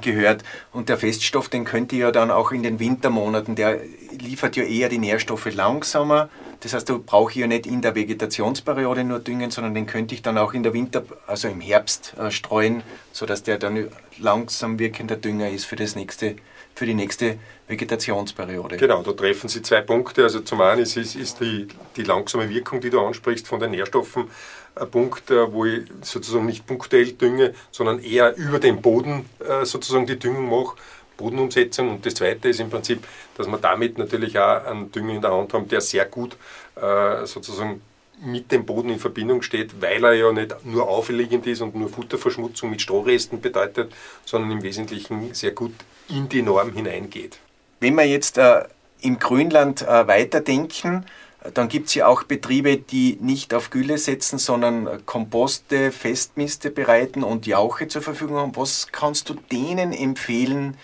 gehört. 0.01 0.43
Und 0.71 0.89
der 0.89 0.97
Feststoff, 0.97 1.49
den 1.49 1.65
könnt 1.65 1.93
ihr 1.93 1.99
ja 1.99 2.11
dann 2.11 2.31
auch 2.31 2.51
in 2.51 2.63
den 2.63 2.79
Wintermonaten, 2.79 3.55
der 3.55 3.79
liefert 4.19 4.55
ja 4.55 4.63
eher 4.63 4.89
die 4.89 4.97
Nährstoffe 4.97 5.53
langsamer. 5.53 6.29
Das 6.61 6.73
heißt, 6.73 6.89
du 6.89 6.99
brauchst 6.99 7.37
ja 7.37 7.47
nicht 7.47 7.65
in 7.65 7.81
der 7.81 7.95
Vegetationsperiode 7.95 9.03
nur 9.05 9.19
düngen, 9.19 9.49
sondern 9.49 9.73
den 9.73 9.85
könnte 9.85 10.13
ich 10.13 10.21
dann 10.21 10.37
auch 10.37 10.53
in 10.53 10.63
der 10.63 10.73
Winter, 10.73 11.03
also 11.25 11.47
im 11.47 11.61
Herbst 11.61 12.15
äh, 12.19 12.31
streuen, 12.31 12.83
sodass 13.13 13.43
der 13.43 13.57
dann 13.57 13.87
langsam 14.17 14.77
wirkender 14.77 15.15
Dünger 15.15 15.49
ist 15.49 15.65
für, 15.65 15.77
das 15.77 15.95
nächste, 15.95 16.35
für 16.75 16.85
die 16.85 16.93
nächste 16.93 17.37
Vegetationsperiode. 17.69 18.75
Genau, 18.75 19.01
da 19.03 19.13
treffen 19.13 19.47
Sie 19.47 19.61
zwei 19.61 19.81
Punkte. 19.81 20.23
Also 20.23 20.41
zum 20.41 20.59
einen 20.59 20.81
ist, 20.81 20.97
ist 20.97 21.39
die, 21.39 21.67
die 21.95 22.03
langsame 22.03 22.49
Wirkung, 22.49 22.81
die 22.81 22.89
du 22.89 22.99
ansprichst 22.99 23.47
von 23.47 23.61
den 23.61 23.71
Nährstoffen, 23.71 24.25
ein 24.79 24.89
Punkt, 24.89 25.29
äh, 25.31 25.51
wo 25.51 25.65
ich 25.65 25.83
sozusagen 26.01 26.45
nicht 26.45 26.65
punktuell 26.65 27.11
dünge, 27.13 27.53
sondern 27.71 27.99
eher 27.99 28.35
über 28.37 28.59
den 28.59 28.81
Boden 28.81 29.25
äh, 29.39 29.65
sozusagen 29.65 30.05
die 30.05 30.17
Düngung 30.17 30.49
mache. 30.49 30.75
Bodenumsetzung. 31.19 31.89
Und 31.89 32.05
das 32.05 32.15
Zweite 32.15 32.49
ist 32.49 32.59
im 32.59 32.69
Prinzip, 32.69 33.05
dass 33.35 33.47
wir 33.47 33.57
damit 33.57 33.97
natürlich 33.97 34.39
auch 34.39 34.65
einen 34.65 34.91
Dünger 34.91 35.15
in 35.15 35.21
der 35.21 35.31
Hand 35.31 35.53
haben, 35.53 35.67
der 35.67 35.81
sehr 35.81 36.05
gut 36.05 36.37
äh, 36.75 37.25
sozusagen 37.25 37.81
mit 38.21 38.51
dem 38.51 38.65
Boden 38.65 38.89
in 38.89 38.99
Verbindung 38.99 39.41
steht, 39.41 39.81
weil 39.81 40.03
er 40.03 40.13
ja 40.13 40.31
nicht 40.31 40.65
nur 40.65 40.87
aufliegend 40.89 41.47
ist 41.47 41.61
und 41.61 41.75
nur 41.75 41.89
Futterverschmutzung 41.89 42.69
mit 42.69 42.81
Strohresten 42.81 43.39
bedeutet, 43.39 43.93
sondern 44.25 44.51
im 44.51 44.63
Wesentlichen 44.63 45.33
sehr 45.33 45.51
gut 45.51 45.73
in 46.09 46.27
die 46.27 46.41
Norm 46.41 46.73
hineingeht. 46.73 47.39
Wenn 47.79 47.95
wir 47.95 48.05
jetzt 48.05 48.37
äh, 48.37 48.65
im 49.01 49.19
Grünland 49.19 49.83
äh, 49.83 50.07
weiterdenken, 50.07 51.05
dann 51.53 51.69
gibt 51.69 51.87
es 51.87 51.95
ja 51.95 52.07
auch 52.07 52.23
Betriebe, 52.23 52.75
die 52.77 53.17
nicht 53.21 53.53
auf 53.53 53.69
Gülle 53.69 53.97
setzen, 53.97 54.39
sondern 54.39 55.05
Komposte, 55.05 55.93
Festmiste 55.93 56.69
bereiten 56.69 57.23
und 57.23 57.47
Jauche 57.47 57.87
zur 57.87 58.01
Verfügung 58.01 58.35
haben. 58.37 58.57
Was 58.57 58.89
kannst 58.91 59.29
du 59.29 59.35
denen 59.35 59.93
empfehlen 59.93 60.75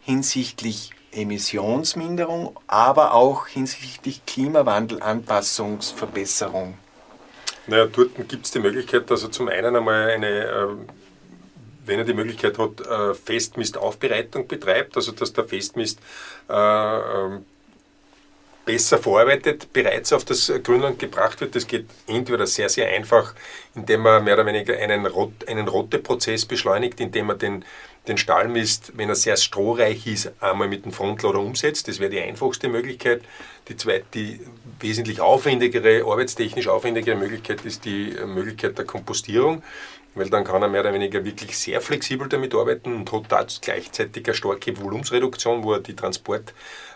hinsichtlich 0.00 0.92
Emissionsminderung, 1.12 2.56
aber 2.66 3.12
auch 3.14 3.46
hinsichtlich 3.46 4.24
Klimawandelanpassungsverbesserung? 4.24 6.78
Naja, 7.66 7.84
dort 7.86 8.14
gibt 8.28 8.46
es 8.46 8.52
die 8.52 8.60
Möglichkeit, 8.60 9.10
dass 9.10 9.22
er 9.22 9.30
zum 9.30 9.48
einen 9.48 9.76
einmal 9.76 10.08
eine, 10.10 10.26
äh, 10.26 10.68
wenn 11.84 11.98
er 11.98 12.06
die 12.06 12.14
Möglichkeit 12.14 12.56
hat, 12.58 12.80
äh, 12.80 13.12
Festmistaufbereitung 13.14 14.48
betreibt, 14.48 14.96
also 14.96 15.12
dass 15.12 15.34
der 15.34 15.44
Festmist 15.44 15.98
äh, 16.48 16.54
ähm, 16.54 17.44
besser 18.70 18.98
verarbeitet 18.98 19.72
bereits 19.72 20.12
auf 20.12 20.24
das 20.24 20.52
Grünland 20.62 21.00
gebracht 21.00 21.40
wird. 21.40 21.56
Das 21.56 21.66
geht 21.66 21.86
entweder 22.06 22.46
sehr, 22.46 22.68
sehr 22.68 22.88
einfach, 22.88 23.34
indem 23.74 24.02
man 24.02 24.22
mehr 24.22 24.34
oder 24.34 24.46
weniger 24.46 24.78
einen, 24.78 25.06
Rot, 25.06 25.32
einen 25.48 25.66
Rotteprozess 25.66 26.46
beschleunigt, 26.46 27.00
indem 27.00 27.26
man 27.26 27.38
den, 27.38 27.64
den 28.06 28.16
Stahlmist, 28.16 28.92
wenn 28.94 29.08
er 29.08 29.16
sehr 29.16 29.36
strohreich 29.36 30.06
ist, 30.06 30.32
einmal 30.40 30.68
mit 30.68 30.84
dem 30.84 30.92
Frontlader 30.92 31.40
umsetzt. 31.40 31.88
Das 31.88 31.98
wäre 31.98 32.10
die 32.10 32.20
einfachste 32.20 32.68
Möglichkeit. 32.68 33.22
Die 33.68 33.76
zweite, 33.76 34.04
die 34.14 34.40
wesentlich 34.78 35.20
aufwendigere, 35.20 36.04
arbeitstechnisch 36.06 36.68
aufwendigere 36.68 37.16
Möglichkeit 37.16 37.64
ist 37.64 37.84
die 37.84 38.14
Möglichkeit 38.24 38.78
der 38.78 38.84
Kompostierung 38.84 39.64
weil 40.14 40.28
dann 40.28 40.44
kann 40.44 40.62
er 40.62 40.68
mehr 40.68 40.80
oder 40.80 40.92
weniger 40.92 41.24
wirklich 41.24 41.56
sehr 41.56 41.80
flexibel 41.80 42.28
damit 42.28 42.54
arbeiten 42.54 42.94
und 42.94 43.12
hat 43.12 43.60
gleichzeitig 43.62 44.26
eine 44.26 44.34
starke 44.34 44.76
Volumensreduktion, 44.80 45.62
wo 45.62 45.74
er 45.74 45.80
die 45.80 45.94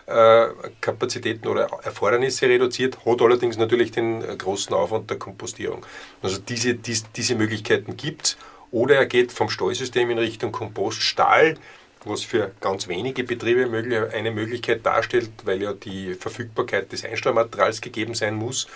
Transportkapazitäten 0.05 1.47
oder 1.47 1.67
Erfordernisse 1.83 2.47
reduziert, 2.47 3.05
hat 3.05 3.21
allerdings 3.21 3.57
natürlich 3.57 3.91
den 3.91 4.21
großen 4.37 4.73
Aufwand 4.73 5.09
der 5.09 5.17
Kompostierung. 5.17 5.85
Also 6.21 6.37
diese, 6.37 6.75
diese, 6.75 7.05
diese 7.15 7.35
Möglichkeiten 7.35 7.97
gibt 7.97 8.23
es. 8.23 8.37
Oder 8.71 8.95
er 8.95 9.05
geht 9.05 9.31
vom 9.31 9.49
Stallsystem 9.49 10.09
in 10.09 10.17
Richtung 10.17 10.51
Kompoststall, 10.51 11.55
was 12.03 12.23
für 12.23 12.51
ganz 12.61 12.87
wenige 12.87 13.23
Betriebe 13.23 14.09
eine 14.13 14.31
Möglichkeit 14.31 14.85
darstellt, 14.85 15.31
weil 15.43 15.61
ja 15.61 15.73
die 15.73 16.13
Verfügbarkeit 16.13 16.91
des 16.91 17.05
Einstreumaterials 17.05 17.81
gegeben 17.81 18.13
sein 18.13 18.35
muss, 18.35 18.67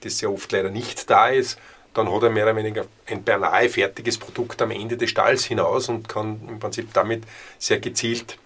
das 0.00 0.18
sehr 0.18 0.30
oft 0.30 0.50
leider 0.52 0.70
nicht 0.70 1.08
da 1.08 1.28
ist 1.28 1.58
dann 1.94 2.12
hat 2.12 2.24
er 2.24 2.30
mehr 2.30 2.44
oder 2.44 2.56
weniger 2.56 2.86
ein 3.06 3.22
beinahe 3.22 3.68
fertiges 3.68 4.18
Produkt 4.18 4.60
am 4.60 4.72
Ende 4.72 4.96
des 4.96 5.10
Stalls 5.10 5.44
hinaus 5.44 5.88
und 5.88 6.08
kann 6.08 6.40
im 6.48 6.58
Prinzip 6.58 6.92
damit 6.92 7.22
sehr 7.58 7.78
gezielt 7.78 8.36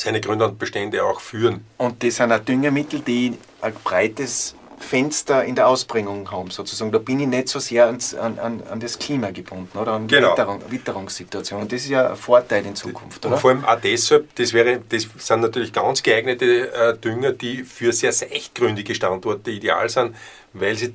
seine 0.00 0.20
Grünlandbestände 0.20 1.04
auch 1.04 1.20
führen. 1.20 1.64
Und 1.78 2.02
das 2.02 2.16
sind 2.16 2.32
auch 2.32 2.38
Düngemittel, 2.38 3.00
die 3.00 3.38
ein 3.60 3.74
breites 3.84 4.54
Fenster 4.80 5.44
in 5.44 5.54
der 5.54 5.68
Ausbringung 5.68 6.30
haben, 6.30 6.50
sozusagen. 6.50 6.90
Da 6.90 6.98
bin 6.98 7.20
ich 7.20 7.26
nicht 7.26 7.48
so 7.48 7.58
sehr 7.58 7.86
ans, 7.86 8.14
an, 8.14 8.38
an, 8.38 8.62
an 8.68 8.80
das 8.80 8.98
Klima 8.98 9.30
gebunden 9.30 9.76
oder 9.78 9.92
an 9.92 10.08
die 10.08 10.14
genau. 10.14 10.32
Witterung, 10.32 10.62
Witterungssituation. 10.70 11.60
Und 11.60 11.72
das 11.72 11.82
ist 11.82 11.90
ja 11.90 12.10
ein 12.10 12.16
Vorteil 12.16 12.64
in 12.64 12.74
Zukunft, 12.74 13.24
oder? 13.24 13.34
Und 13.34 13.40
vor 13.40 13.50
allem 13.50 13.64
auch 13.64 13.78
deshalb, 13.78 14.34
das, 14.36 14.52
wäre, 14.54 14.80
das 14.88 15.06
sind 15.18 15.40
natürlich 15.40 15.72
ganz 15.72 16.02
geeignete 16.02 16.72
äh, 16.72 16.96
Dünger, 16.96 17.32
die 17.32 17.62
für 17.62 17.92
sehr 17.92 18.12
seichtgründige 18.12 18.94
Standorte 18.94 19.50
ideal 19.50 19.88
sind, 19.88 20.16
weil 20.54 20.74
sie 20.74 20.94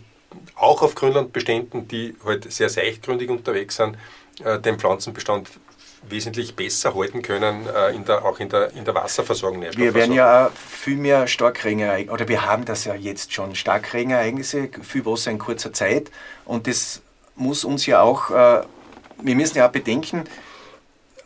auch 0.55 0.81
auf 0.81 0.95
Grünlandbeständen, 0.95 1.87
die 1.87 2.15
halt 2.25 2.51
sehr 2.51 2.69
seichtgründig 2.69 3.29
unterwegs 3.29 3.75
sind, 3.75 3.97
äh, 4.43 4.59
den 4.59 4.79
Pflanzenbestand 4.79 5.49
wesentlich 6.09 6.55
besser 6.55 6.95
halten 6.95 7.21
können, 7.21 7.67
äh, 7.67 7.95
in 7.95 8.05
der, 8.05 8.25
auch 8.25 8.39
in 8.39 8.49
der, 8.49 8.71
in 8.73 8.85
der 8.85 8.95
Wasserversorgung. 8.95 9.61
Wir 9.61 9.93
werden 9.93 10.13
ja 10.13 10.51
viel 10.55 10.97
mehr 10.97 11.27
Starkregenereignisse, 11.27 12.11
oder 12.11 12.27
wir 12.27 12.45
haben 12.45 12.65
das 12.65 12.85
ja 12.85 12.95
jetzt 12.95 13.33
schon, 13.33 13.55
Starkregenereignisse, 13.55 14.69
viel 14.83 15.05
Wasser 15.05 15.31
in 15.31 15.39
kurzer 15.39 15.73
Zeit. 15.73 16.11
Und 16.45 16.67
das 16.67 17.01
muss 17.35 17.63
uns 17.63 17.85
ja 17.85 18.01
auch, 18.01 18.29
äh, 18.31 18.61
wir 19.21 19.35
müssen 19.35 19.57
ja 19.57 19.67
auch 19.67 19.71
bedenken, 19.71 20.25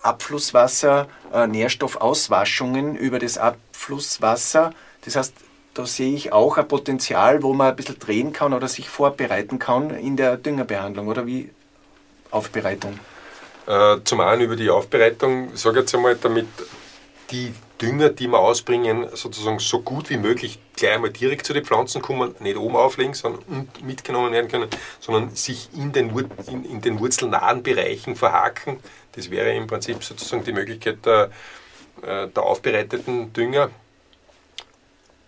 Abflusswasser, 0.02 1.08
äh, 1.34 1.48
Nährstoffauswaschungen 1.48 2.96
über 2.96 3.20
das 3.20 3.38
Abflusswasser. 3.38 4.74
Das 5.06 5.16
heißt, 5.16 5.34
da 5.74 5.86
sehe 5.86 6.14
ich 6.14 6.34
auch 6.34 6.58
ein 6.58 6.68
Potenzial, 6.68 7.44
wo 7.44 7.54
man 7.54 7.70
ein 7.70 7.76
bisschen 7.76 8.00
drehen 8.00 8.34
kann 8.34 8.54
oder 8.54 8.68
sich 8.68 8.90
vorbereiten 8.90 9.60
kann 9.60 9.92
in 9.92 10.18
der 10.18 10.38
Düngerbehandlung 10.38 11.08
oder 11.08 11.26
wie 11.26 11.52
Aufbereitung. 12.32 13.00
Äh, 13.70 14.04
zum 14.04 14.20
einen 14.22 14.42
über 14.42 14.56
die 14.56 14.72
Aufbereitung, 14.72 15.56
sage 15.56 15.82
jetzt 15.82 15.94
einmal, 15.94 16.16
damit 16.16 16.48
die 17.30 17.54
Dünger, 17.80 18.10
die 18.10 18.28
wir 18.28 18.40
ausbringen, 18.40 19.08
sozusagen 19.14 19.60
so 19.60 19.82
gut 19.82 20.10
wie 20.10 20.18
möglich 20.18 20.58
gleich 20.76 20.96
einmal 20.96 21.12
direkt 21.12 21.46
zu 21.46 21.54
den 21.54 21.64
Pflanzen 21.64 22.02
kommen, 22.02 22.34
nicht 22.40 22.58
oben 22.58 22.76
auflegen, 22.76 23.14
sondern 23.14 23.70
mitgenommen 23.84 24.32
werden 24.32 24.50
können, 24.50 24.70
sondern 25.00 25.36
sich 25.36 25.70
in 25.76 25.92
den, 25.92 26.10
in, 26.48 26.66
in 26.66 26.82
den 26.82 27.00
wurzelnahen 27.00 27.62
Bereichen 27.62 28.16
verhaken. 28.16 28.80
Das 29.12 29.30
wäre 29.30 29.54
im 29.54 29.68
Prinzip 29.68 30.04
sozusagen 30.04 30.44
die 30.44 30.54
Möglichkeit 30.54 31.06
der, 31.06 31.30
äh, 32.02 32.28
der 32.28 32.42
aufbereiteten 32.42 33.32
Dünger 33.34 33.70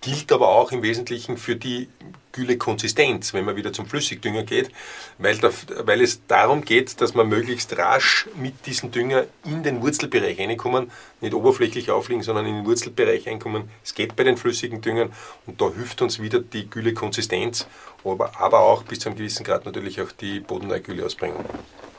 gilt 0.01 0.31
aber 0.31 0.49
auch 0.49 0.71
im 0.71 0.81
Wesentlichen 0.81 1.37
für 1.37 1.55
die 1.55 1.87
Güllekonsistenz, 2.31 3.33
wenn 3.33 3.45
man 3.45 3.55
wieder 3.55 3.71
zum 3.71 3.85
Flüssigdünger 3.85 4.43
geht, 4.43 4.71
weil, 5.17 5.37
da, 5.37 5.51
weil, 5.85 6.01
es 6.01 6.21
darum 6.27 6.63
geht, 6.63 7.01
dass 7.01 7.13
man 7.13 7.29
möglichst 7.29 7.77
rasch 7.77 8.27
mit 8.35 8.65
diesem 8.65 8.91
Dünger 8.91 9.25
in 9.45 9.63
den 9.63 9.81
Wurzelbereich 9.81 10.39
reinkommen, 10.39 10.91
nicht 11.19 11.33
oberflächlich 11.33 11.91
aufliegen, 11.91 12.23
sondern 12.23 12.45
in 12.45 12.55
den 12.55 12.65
Wurzelbereich 12.65 13.27
reinkommen. 13.27 13.69
Es 13.83 13.93
geht 13.93 14.15
bei 14.15 14.23
den 14.23 14.37
flüssigen 14.37 14.81
Düngern 14.81 15.11
und 15.45 15.61
da 15.61 15.71
hilft 15.71 16.01
uns 16.01 16.19
wieder 16.19 16.39
die 16.39 16.69
Güllekonsistenz, 16.69 17.67
aber, 18.03 18.39
aber 18.39 18.61
auch 18.61 18.83
bis 18.83 18.99
zu 18.99 19.09
einem 19.09 19.17
gewissen 19.17 19.43
Grad 19.43 19.65
natürlich 19.65 20.01
auch 20.01 20.11
die 20.11 20.39
bodennahe 20.39 20.81
Gülleausbringung. 20.81 21.45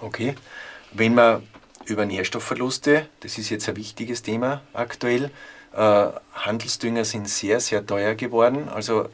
Okay, 0.01 0.35
wenn 0.93 1.15
man 1.15 1.43
über 1.85 2.07
Nährstoffverluste, 2.07 3.09
das 3.21 3.39
ist 3.39 3.51
jetzt 3.51 3.69
ein 3.69 3.77
wichtiges 3.77 4.23
Thema 4.23 4.63
aktuell, 4.73 5.31
äh, 5.75 6.07
Handelsdünger 6.35 7.05
sind 7.05 7.29
sehr, 7.29 7.61
sehr 7.61 7.87
teuer 7.87 8.15
geworden. 8.15 8.69
Also 8.69 9.09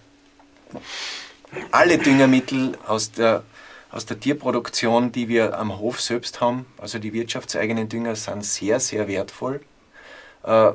alle 1.71 1.99
Düngermittel 1.99 2.77
aus 2.87 3.13
der, 3.13 3.43
aus 3.91 4.07
der 4.07 4.21
Tierproduktion, 4.21 5.13
die 5.13 5.29
wir 5.29 5.59
am 5.59 5.79
Hof 5.79 6.01
selbst 6.01 6.41
haben, 6.41 6.67
also 6.79 6.99
die 6.99 7.13
wirtschaftseigenen 7.13 7.89
Dünger, 7.89 8.17
sind 8.17 8.45
sehr, 8.45 8.81
sehr 8.81 9.09
wertvoll. 9.09 9.61
Äh, 10.43 10.73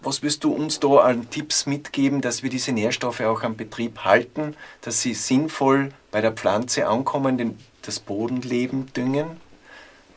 was 0.00 0.22
wirst 0.22 0.44
du 0.44 0.52
uns 0.52 0.78
da 0.78 0.98
an 0.98 1.28
Tipps 1.28 1.66
mitgeben, 1.66 2.20
dass 2.20 2.42
wir 2.42 2.50
diese 2.50 2.72
Nährstoffe 2.72 3.20
auch 3.20 3.42
am 3.42 3.56
Betrieb 3.56 4.04
halten, 4.04 4.56
dass 4.80 5.02
sie 5.02 5.12
sinnvoll 5.12 5.92
bei 6.12 6.20
der 6.20 6.32
Pflanze 6.32 6.86
ankommen, 6.86 7.58
das 7.82 7.98
Bodenleben 7.98 8.92
düngen? 8.92 9.40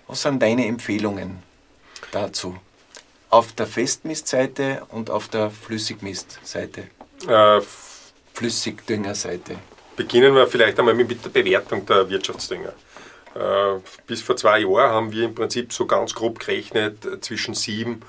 Was 0.08 0.22
sind 0.22 0.42
deine 0.42 0.68
Empfehlungen 0.68 1.40
dazu? 2.12 2.58
Auf 3.32 3.54
der 3.54 3.66
Festmistseite 3.66 4.84
und 4.90 5.10
auf 5.10 5.28
der 5.30 5.50
Flüssigmistseite? 5.50 6.84
Äh, 7.28 7.62
Flüssigdüngerseite. 8.34 9.56
Beginnen 9.96 10.36
wir 10.36 10.48
vielleicht 10.48 10.78
einmal 10.80 10.94
mit 10.94 11.24
der 11.24 11.30
Bewertung 11.30 11.86
der 11.86 12.10
Wirtschaftsdünger. 12.10 12.74
Äh, 13.34 13.80
bis 14.06 14.22
vor 14.22 14.36
zwei 14.36 14.60
Jahren 14.60 14.92
haben 14.92 15.12
wir 15.12 15.26
im 15.26 15.36
Prinzip 15.36 15.72
so 15.72 15.86
ganz 15.86 16.14
grob 16.14 16.40
gerechnet 16.40 17.08
zwischen 17.22 17.54
7 17.54 18.02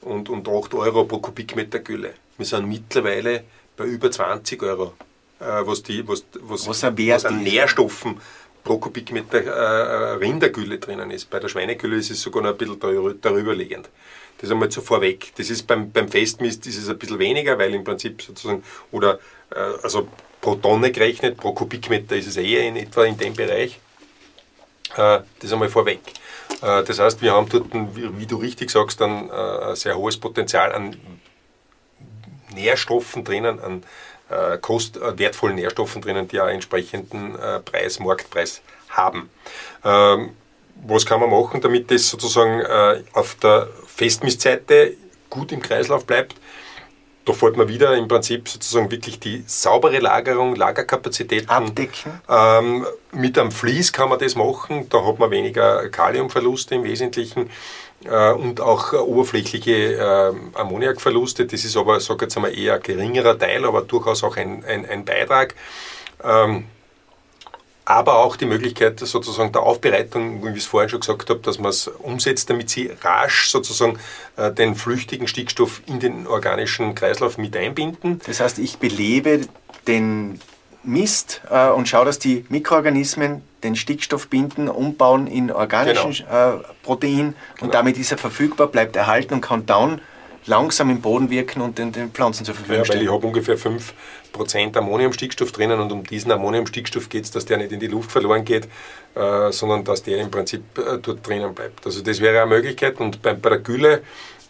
und, 0.00 0.28
und 0.28 0.48
8 0.48 0.74
Euro 0.74 1.04
pro 1.04 1.18
Kubikmeter 1.18 1.78
Gülle. 1.78 2.14
Wir 2.36 2.46
sind 2.46 2.68
mittlerweile 2.68 3.44
bei 3.76 3.84
über 3.84 4.10
20 4.10 4.60
Euro, 4.64 4.94
äh, 5.38 5.44
was, 5.44 5.84
die, 5.84 6.06
was, 6.06 6.24
was, 6.40 6.66
was, 6.66 6.82
was 6.82 7.24
an 7.24 7.42
Nährstoffen 7.44 8.20
pro 8.64 8.78
Kubikmeter 8.78 9.44
äh, 9.44 10.12
Rindergülle 10.14 10.78
drinnen 10.78 11.10
ist. 11.10 11.30
Bei 11.30 11.38
der 11.38 11.48
Schweinegülle 11.48 11.96
ist 11.96 12.10
es 12.10 12.20
sogar 12.20 12.42
noch 12.42 12.50
ein 12.50 12.56
bisschen 12.56 13.20
darüber 13.20 13.54
liegend. 13.54 13.90
Das 14.40 14.50
einmal 14.50 14.70
so 14.70 14.80
vorweg. 14.80 15.32
Das 15.36 15.50
ist 15.50 15.66
beim, 15.66 15.92
beim 15.92 16.08
Festmist 16.08 16.66
ist 16.66 16.78
es 16.78 16.88
ein 16.88 16.98
bisschen 16.98 17.18
weniger, 17.18 17.58
weil 17.58 17.74
im 17.74 17.84
Prinzip 17.84 18.20
sozusagen, 18.22 18.64
oder 18.90 19.20
äh, 19.54 19.58
also 19.82 20.08
pro 20.40 20.56
Tonne 20.56 20.90
gerechnet, 20.90 21.36
pro 21.36 21.52
Kubikmeter 21.52 22.16
ist 22.16 22.26
es 22.26 22.36
eher 22.36 22.66
in 22.66 22.76
etwa 22.76 23.04
in 23.04 23.16
dem 23.16 23.34
Bereich. 23.34 23.78
Äh, 24.96 25.20
das 25.40 25.52
einmal 25.52 25.68
vorweg. 25.68 26.00
Äh, 26.62 26.82
das 26.84 26.98
heißt, 26.98 27.22
wir 27.22 27.32
haben 27.32 27.48
dort, 27.48 27.66
wie, 27.72 28.26
du 28.26 28.36
richtig 28.36 28.70
sagst, 28.70 29.00
ein, 29.02 29.30
äh, 29.30 29.32
ein 29.32 29.76
sehr 29.76 29.96
hohes 29.96 30.16
Potenzial 30.16 30.72
an 30.72 30.96
Nährstoffen 32.54 33.24
drinnen, 33.24 33.60
an 33.60 33.82
äh, 34.30 34.58
kost, 34.58 34.96
äh, 34.96 35.18
wertvollen 35.18 35.56
Nährstoffen 35.56 36.02
drinnen, 36.02 36.28
die 36.28 36.40
einen 36.40 36.54
entsprechenden 36.54 37.36
Preis, 37.64 37.98
Marktpreis 38.00 38.62
haben. 38.88 39.30
Ähm, 39.84 40.30
was 40.86 41.06
kann 41.06 41.20
man 41.20 41.30
machen, 41.30 41.60
damit 41.60 41.90
das 41.90 42.08
sozusagen 42.08 42.62
auf 43.12 43.36
der 43.36 43.68
Festmistseite 43.86 44.96
gut 45.30 45.52
im 45.52 45.62
Kreislauf 45.62 46.04
bleibt. 46.04 46.34
Da 47.24 47.32
fällt 47.32 47.56
man 47.56 47.68
wieder 47.68 47.96
im 47.96 48.06
Prinzip 48.06 48.48
sozusagen 48.48 48.90
wirklich 48.90 49.18
die 49.18 49.44
saubere 49.46 49.98
Lagerung, 49.98 50.56
Lagerkapazitäten. 50.56 51.48
Abdecken. 51.48 52.20
Ähm, 52.28 52.86
mit 53.12 53.38
einem 53.38 53.50
Vlies 53.50 53.92
kann 53.92 54.10
man 54.10 54.18
das 54.18 54.34
machen, 54.34 54.88
da 54.90 55.04
hat 55.06 55.18
man 55.18 55.30
weniger 55.30 55.88
Kaliumverluste 55.88 56.74
im 56.74 56.84
Wesentlichen 56.84 57.46
äh, 57.46 57.48
und 58.08 58.60
auch 58.60 58.92
oberflächliche 58.92 59.94
äh, 59.94 60.58
Ammoniakverluste. 60.58 61.46
Das 61.46 61.64
ist 61.64 61.76
aber, 61.76 62.00
sag 62.00 62.20
jetzt 62.22 62.36
einmal, 62.36 62.56
eher 62.56 62.74
ein 62.74 62.82
geringerer 62.82 63.38
Teil, 63.38 63.64
aber 63.64 63.82
durchaus 63.82 64.22
auch 64.24 64.36
ein, 64.36 64.64
ein, 64.64 64.86
ein 64.86 65.04
Beitrag. 65.04 65.54
Ähm, 66.22 66.64
aber 67.86 68.16
auch 68.16 68.36
die 68.36 68.46
Möglichkeit 68.46 68.98
sozusagen 69.00 69.52
der 69.52 69.62
Aufbereitung, 69.62 70.42
wie 70.44 70.50
ich 70.50 70.58
es 70.58 70.66
vorhin 70.66 70.88
schon 70.88 71.00
gesagt 71.00 71.28
habe, 71.28 71.40
dass 71.40 71.58
man 71.58 71.68
es 71.68 71.86
umsetzt, 71.86 72.48
damit 72.48 72.70
sie 72.70 72.90
rasch 73.02 73.50
sozusagen 73.50 73.98
äh, 74.36 74.50
den 74.50 74.74
flüchtigen 74.74 75.28
Stickstoff 75.28 75.82
in 75.86 76.00
den 76.00 76.26
organischen 76.26 76.94
Kreislauf 76.94 77.36
mit 77.36 77.56
einbinden. 77.56 78.20
Das 78.26 78.40
heißt, 78.40 78.58
ich 78.58 78.78
belebe 78.78 79.42
den 79.86 80.40
Mist 80.82 81.42
äh, 81.50 81.68
und 81.68 81.88
schaue, 81.88 82.06
dass 82.06 82.18
die 82.18 82.46
Mikroorganismen 82.48 83.42
den 83.64 83.76
Stickstoff 83.76 84.28
binden, 84.28 84.68
umbauen 84.68 85.26
in 85.26 85.50
organischen 85.50 86.12
genau. 86.12 86.56
äh, 86.56 86.60
Protein 86.82 87.28
und 87.28 87.34
genau. 87.60 87.72
damit 87.72 87.98
ist 87.98 88.12
er 88.12 88.18
verfügbar, 88.18 88.68
bleibt 88.68 88.94
erhalten 88.94 89.34
und 89.34 89.40
kann 89.40 89.66
dann 89.66 90.00
langsam 90.46 90.90
im 90.90 91.00
Boden 91.00 91.30
wirken 91.30 91.62
und 91.62 91.78
den, 91.78 91.92
den 91.92 92.10
Pflanzen 92.10 92.44
zur 92.44 92.54
Verfügung 92.54 92.78
ja, 92.78 92.84
stellen. 92.84 93.00
Weil 93.00 93.06
ich 93.06 93.12
habe 93.12 93.26
ungefähr 93.26 93.58
5% 93.58 94.76
Ammoniumstickstoff 94.76 95.52
drinnen 95.52 95.80
und 95.80 95.90
um 95.90 96.04
diesen 96.04 96.30
Ammoniumstickstoff 96.30 97.08
geht 97.08 97.24
es, 97.24 97.30
dass 97.30 97.46
der 97.46 97.56
nicht 97.56 97.72
in 97.72 97.80
die 97.80 97.86
Luft 97.86 98.12
verloren 98.12 98.44
geht, 98.44 98.68
äh, 99.14 99.50
sondern 99.50 99.84
dass 99.84 100.02
der 100.02 100.18
im 100.18 100.30
Prinzip 100.30 100.62
äh, 100.78 100.98
dort 101.00 101.26
drinnen 101.26 101.54
bleibt. 101.54 101.86
Also 101.86 102.02
das 102.02 102.20
wäre 102.20 102.42
eine 102.42 102.50
Möglichkeit 102.50 103.00
und 103.00 103.22
bei, 103.22 103.32
bei 103.32 103.48
der 103.48 103.58
Gülle 103.58 104.02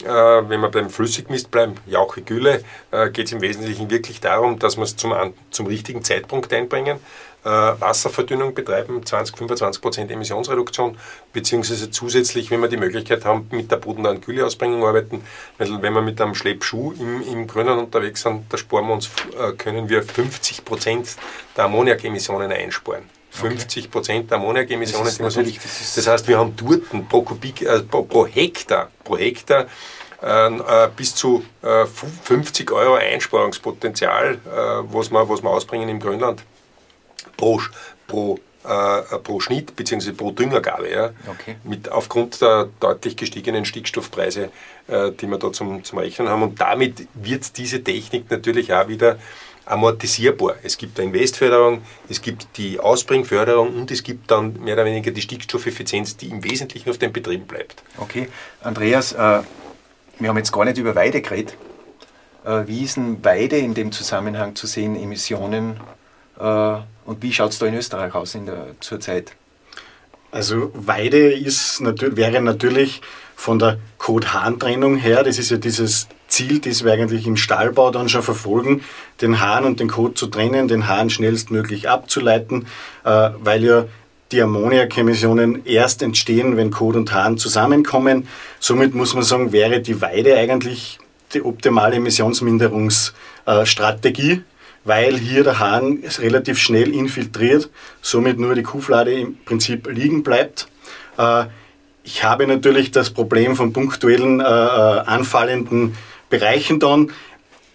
äh, 0.03 0.09
wenn 0.09 0.61
wir 0.61 0.71
beim 0.71 0.91
Flüssigmist 0.91 1.51
bleiben, 1.51 1.75
Jauche 1.87 2.23
Gülle, 2.23 2.65
äh, 2.91 3.11
geht 3.11 3.27
es 3.27 3.33
im 3.33 3.41
Wesentlichen 3.41 3.91
wirklich 3.91 4.21
darum, 4.21 4.59
dass 4.59 4.77
wir 4.77 4.83
es 4.83 4.97
zum, 4.97 5.15
zum 5.51 5.67
richtigen 5.67 6.03
Zeitpunkt 6.03 6.53
einbringen. 6.53 6.99
Äh, 7.45 7.49
Wasserverdünnung 7.49 8.55
betreiben, 8.55 9.03
20-25% 9.03 10.11
Emissionsreduktion, 10.11 10.97
beziehungsweise 11.35 11.91
zusätzlich, 11.91 12.51
wenn 12.51 12.63
wir 12.63 12.69
die 12.69 12.79
Möglichkeit 12.79 13.27
haben, 13.27 13.49
mit 13.51 13.71
der 13.71 13.77
bodennahen 13.77 14.23
Gülleausbringung 14.23 14.83
arbeiten, 14.83 15.23
weil 15.59 15.83
wenn 15.83 15.93
wir 15.93 16.01
mit 16.01 16.19
einem 16.23 16.35
Schleppschuh 16.35 16.93
im, 16.93 17.21
im 17.21 17.47
Grünen 17.47 17.79
unterwegs 17.79 18.23
sind, 18.23 18.45
da 18.49 18.57
sparen 18.57 18.87
wir 18.87 18.95
uns, 18.95 19.11
äh, 19.39 19.53
können 19.59 19.91
wir 19.91 20.03
50% 20.03 21.17
der 21.55 21.65
Ammoniakemissionen 21.65 22.51
einsparen. 22.51 23.11
50 23.33 23.91
Prozent 23.91 24.31
der 24.31 24.39
Ammoniakemissionen. 24.39 25.05
Das, 25.05 25.19
natürlich, 25.19 25.59
das, 25.59 25.97
das, 25.97 26.07
heißt, 26.07 26.27
wir 26.27 26.39
haben 26.39 26.55
dort 26.57 27.09
pro, 27.11 27.21
Kubik, 27.21 27.61
äh, 27.61 27.81
pro, 27.81 28.05
pro, 28.05 28.27
Hektar, 28.27 28.91
pro 29.03 29.19
Hektar 29.19 29.67
äh, 30.23 30.47
äh 30.47 30.89
bis 30.97 31.15
zu 31.15 31.45
äh, 31.61 31.85
50 31.85 32.73
Euro 32.73 32.95
Einsparungspotenzial, 32.95 34.35
äh, 34.35 34.95
was, 34.95 35.11
wir, 35.11 35.29
was 35.29 35.43
wir 35.43 35.51
ausbringen 35.51 35.91
im 35.91 36.01
Grönland 36.01 36.43
pro, 37.45 37.61
pro, 38.07 38.39
äh, 38.65 39.19
pro 39.19 39.41
Schnitt 39.41 39.77
bzw. 39.77 40.13
pro 40.13 40.31
Düngergabe. 40.31 40.91
Ja, 40.91 41.11
okay. 41.29 41.57
mit, 41.65 41.91
aufgrund 41.91 42.41
der 42.41 42.69
deutlich 42.81 43.17
gestiegenen 43.17 43.65
Stickstoffpreise, 43.65 44.51
äh, 44.89 45.13
die 45.13 45.27
wir 45.27 45.39
da 45.39 45.53
zum, 45.53 45.85
zum 45.85 45.99
Rechnen 45.99 46.29
haben. 46.29 46.43
Und 46.43 46.61
damit 46.61 47.07
wird 47.15 47.57
diese 47.59 47.83
Technik 47.83 48.31
natürlich 48.31 48.73
auch 48.73 48.89
wieder 48.89 49.19
amortisierbar. 49.67 50.57
Es 50.63 50.77
gibt 50.77 50.99
eine 50.99 51.09
Investförderung, 51.09 51.83
es 52.09 52.21
gibt 52.21 52.59
die 52.59 52.79
Ausbringförderung 52.81 53.75
und 53.75 53.91
es 53.91 54.03
gibt 54.03 54.31
dann 54.31 54.63
mehr 54.63 54.75
oder 54.75 54.85
weniger 54.85 55.11
die 55.11 55.23
Stickstoffeffizienz, 55.23 56.17
die 56.19 56.29
im 56.29 56.45
Wesentlichen 56.45 56.91
auf 56.91 56.99
den 56.99 57.13
Betrieben 57.13 57.47
bleibt. 57.47 57.83
Okay, 57.97 58.29
Andreas, 58.63 59.13
äh, 59.13 59.41
wir 60.19 60.29
haben 60.29 60.37
jetzt 60.37 60.53
gar 60.53 60.65
nicht 60.65 60.77
über 60.79 60.95
Weide 60.95 61.23
geredet. 61.23 61.57
Äh, 62.45 62.67
wie 62.67 62.85
ist 62.85 62.97
denn 62.97 63.25
Weide 63.25 63.57
in 63.57 63.73
dem 63.73 63.91
Zusammenhang 63.91 64.55
zu 64.55 64.67
sehen, 64.67 64.97
Emissionen? 64.97 65.81
Äh, 66.39 66.77
und 67.07 67.23
wie 67.23 67.33
schaut 67.33 67.53
es 67.53 67.59
da 67.59 67.67
in 67.67 67.75
Österreich 67.75 68.15
aus 68.15 68.35
in 68.35 68.47
der, 68.47 68.69
zur 68.81 69.01
Zeit? 69.01 69.33
Also 70.31 70.73
Weide 70.75 71.33
ist, 71.33 71.81
wäre 71.81 72.41
natürlich 72.41 73.01
von 73.37 73.59
der 73.59 73.79
Kot-Hahn-Trennung 73.99 74.97
her, 74.97 75.23
das 75.23 75.39
ist 75.39 75.51
ja 75.51 75.59
dieses 75.59 76.09
Ziel, 76.29 76.59
das 76.59 76.85
wir 76.85 76.93
eigentlich 76.93 77.27
im 77.27 77.37
Stallbau 77.37 77.91
dann 77.91 78.09
schon 78.09 78.23
verfolgen, 78.23 78.83
den 79.21 79.41
Hahn 79.41 79.65
und 79.65 79.81
den 79.81 79.89
Kot 79.89 80.19
zu 80.19 80.27
trennen, 80.27 80.67
den 80.67 80.89
Hahn 80.89 81.11
schnellstmöglich 81.11 81.89
abzuleiten, 81.89 82.67
äh, 83.05 83.31
weil 83.39 83.63
ja 83.63 83.85
die 84.33 84.43
Ammoniakemissionen 84.43 85.65
erst 85.65 86.03
entstehen, 86.03 86.57
wenn 86.57 86.73
Kot 86.73 86.97
und 86.97 87.13
Hahn 87.13 87.39
zusammenkommen. 87.39 88.27
Somit 88.59 88.95
muss 88.95 89.15
man 89.15 89.23
sagen, 89.23 89.53
wäre 89.53 89.81
die 89.81 90.01
Weide 90.01 90.37
eigentlich 90.37 90.99
die 91.35 91.43
optimale 91.43 91.97
Emissionsminderungsstrategie, 91.97 94.43
weil 94.85 95.17
hier 95.17 95.45
der 95.45 95.59
Hahn 95.59 96.03
relativ 96.19 96.59
schnell 96.59 96.95
infiltriert, 96.95 97.71
somit 98.03 98.39
nur 98.39 98.55
die 98.55 98.63
Kuhflade 98.63 99.13
im 99.13 99.37
Prinzip 99.45 99.89
liegen 99.91 100.23
bleibt. 100.23 100.69
Äh, 101.19 101.47
ich 102.05 102.23
habe 102.23 102.47
natürlich 102.47 102.91
das 102.91 103.11
Problem 103.11 103.57
von 103.57 103.73
punktuellen 103.73 104.41
äh, 104.41 104.45
äh, 104.45 104.47
anfallenden 104.47 105.97
Bereichen 106.29 106.79
dann. 106.79 107.11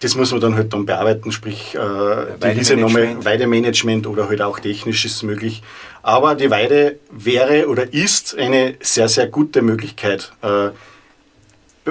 Das 0.02 0.16
muss 0.16 0.32
man 0.32 0.40
dann 0.40 0.56
halt 0.56 0.72
dann 0.72 0.86
bearbeiten, 0.86 1.32
sprich 1.32 1.76
äh, 1.76 2.76
nochmal 2.76 3.26
Weidemanagement 3.26 4.08
oder 4.08 4.30
halt 4.30 4.42
auch 4.42 4.60
technisch 4.60 5.04
ist 5.04 5.24
möglich. 5.24 5.62
Aber 6.04 6.36
die 6.36 6.50
Weide 6.50 7.00
wäre 7.12 7.68
oder 7.68 7.92
ist 7.92 8.38
eine 8.38 8.76
sehr, 8.80 9.10
sehr 9.10 9.28
gute 9.28 9.62
Möglichkeit. 9.62 10.32
Äh, 10.42 10.70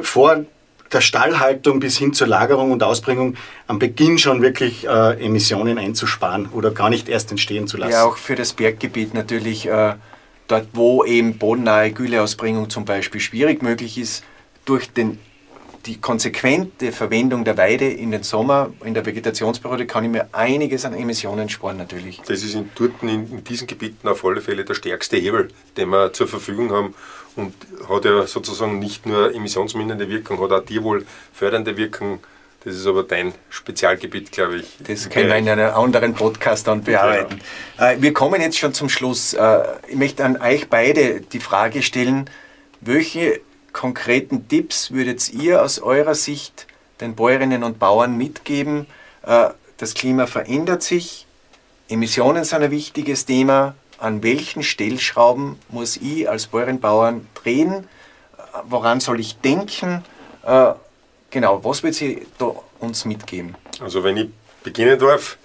vor 0.00 0.44
der 0.92 1.01
Stallhaltung 1.01 1.81
bis 1.81 1.98
hin 1.98 2.12
zur 2.12 2.27
Lagerung 2.27 2.72
und 2.72 2.83
Ausbringung 2.83 3.37
am 3.66 3.79
Beginn 3.79 4.18
schon 4.18 4.42
wirklich 4.42 4.87
äh, 4.87 5.24
Emissionen 5.24 5.79
einzusparen 5.79 6.46
oder 6.46 6.70
gar 6.70 6.90
nicht 6.90 7.09
erst 7.09 7.31
entstehen 7.31 7.66
zu 7.66 7.77
lassen. 7.77 7.92
Ja, 7.92 8.05
auch 8.05 8.16
für 8.16 8.35
das 8.35 8.53
Berggebiet 8.53 9.14
natürlich. 9.14 9.66
Äh 9.66 9.94
dort 10.48 10.68
wo 10.72 11.05
eben 11.05 11.38
bodennahe 11.38 11.92
Güleausbringung 11.92 12.68
zum 12.70 12.85
Beispiel 12.85 13.20
schwierig 13.20 13.62
möglich 13.62 13.98
ist, 13.98 14.24
durch 14.64 14.90
den, 14.90 15.18
die 15.88 16.01
konsequente 16.01 16.92
Verwendung 16.92 17.44
der 17.44 17.57
Weide 17.57 17.88
in 17.88 18.11
den 18.11 18.22
Sommer, 18.22 18.70
in 18.85 18.92
der 18.92 19.07
Vegetationsperiode, 19.07 19.87
kann 19.87 20.05
ich 20.05 20.11
mir 20.11 20.29
einiges 20.33 20.85
an 20.85 20.92
Emissionen 20.92 21.48
sparen 21.48 21.79
natürlich. 21.79 22.20
Das 22.27 22.42
ist 22.42 22.55
in, 22.55 22.68
dort 22.74 23.03
in, 23.03 23.42
diesen 23.42 23.66
Gebieten 23.66 24.07
auf 24.07 24.22
alle 24.24 24.42
Fälle 24.42 24.66
der 24.66 24.74
stärkste 24.74 25.16
Hebel, 25.16 25.48
den 25.79 25.88
wir 25.88 26.12
zur 26.12 26.29
Verfügung 26.29 26.70
haben 26.72 26.94
und 27.37 27.55
hat 27.88 28.05
ja 28.05 28.27
sozusagen 28.27 28.79
nicht 28.79 29.07
nur 29.07 29.35
emissionsmindernde 29.35 30.11
Wirkung, 30.11 30.40
hat 30.42 30.53
auch 30.53 30.64
tierwohlfördernde 30.64 31.77
Wirkung 31.77 32.20
das 32.64 32.74
ist 32.74 32.87
aber 32.88 33.05
dein 33.05 33.33
Spezialgebiet, 33.51 34.33
glaube 34.33 34.57
ich. 34.57 34.77
Das 34.81 35.09
können 35.09 35.29
wir 35.29 35.37
in 35.37 35.48
einem 35.48 35.72
anderen 35.72 36.12
Podcast 36.12 36.66
dann 36.66 36.83
bearbeiten. 36.83 37.40
Ja. 37.79 37.92
Äh, 37.92 38.03
wir 38.03 38.12
kommen 38.12 38.40
jetzt 38.40 38.59
schon 38.59 38.74
zum 38.74 38.88
Schluss. 38.88 39.33
Äh, 39.33 39.61
ich 39.87 39.94
möchte 39.94 40.24
an 40.24 40.37
euch 40.42 40.68
beide 40.68 41.20
die 41.20 41.38
Frage 41.38 41.83
stellen, 41.83 42.29
welche 42.81 43.40
konkreten 43.72 44.48
Tipps 44.48 44.90
würdet 44.90 45.33
ihr 45.33 45.62
aus 45.62 45.78
eurer 45.78 46.14
Sicht 46.14 46.66
den 47.00 47.14
Bäuerinnen 47.14 47.62
und 47.62 47.78
Bauern 47.78 48.16
mitgeben? 48.16 48.87
Äh, 49.22 49.50
das 49.76 49.94
Klima 49.94 50.26
verändert 50.26 50.83
sich, 50.83 51.26
Emissionen 51.88 52.44
sind 52.44 52.62
ein 52.62 52.70
wichtiges 52.70 53.24
Thema. 53.26 53.74
An 53.98 54.22
welchen 54.22 54.62
Stellschrauben 54.62 55.57
muss 55.68 55.96
ich 55.96 56.28
als 56.28 56.48
Bäuerin 56.48 56.81
Bauern 56.81 57.26
drehen? 57.35 57.88
Woran 58.64 59.00
soll 59.00 59.20
ich 59.20 59.37
denken? 59.38 60.04
Genau, 61.31 61.62
was 61.62 61.83
wird 61.83 61.94
sie 61.94 62.26
uns 62.78 63.04
mitgeben? 63.04 63.54
Also 63.81 64.02
wenn 64.02 64.16
ich 64.16 64.28
beginnen 64.62 64.98
darf, 64.98 65.37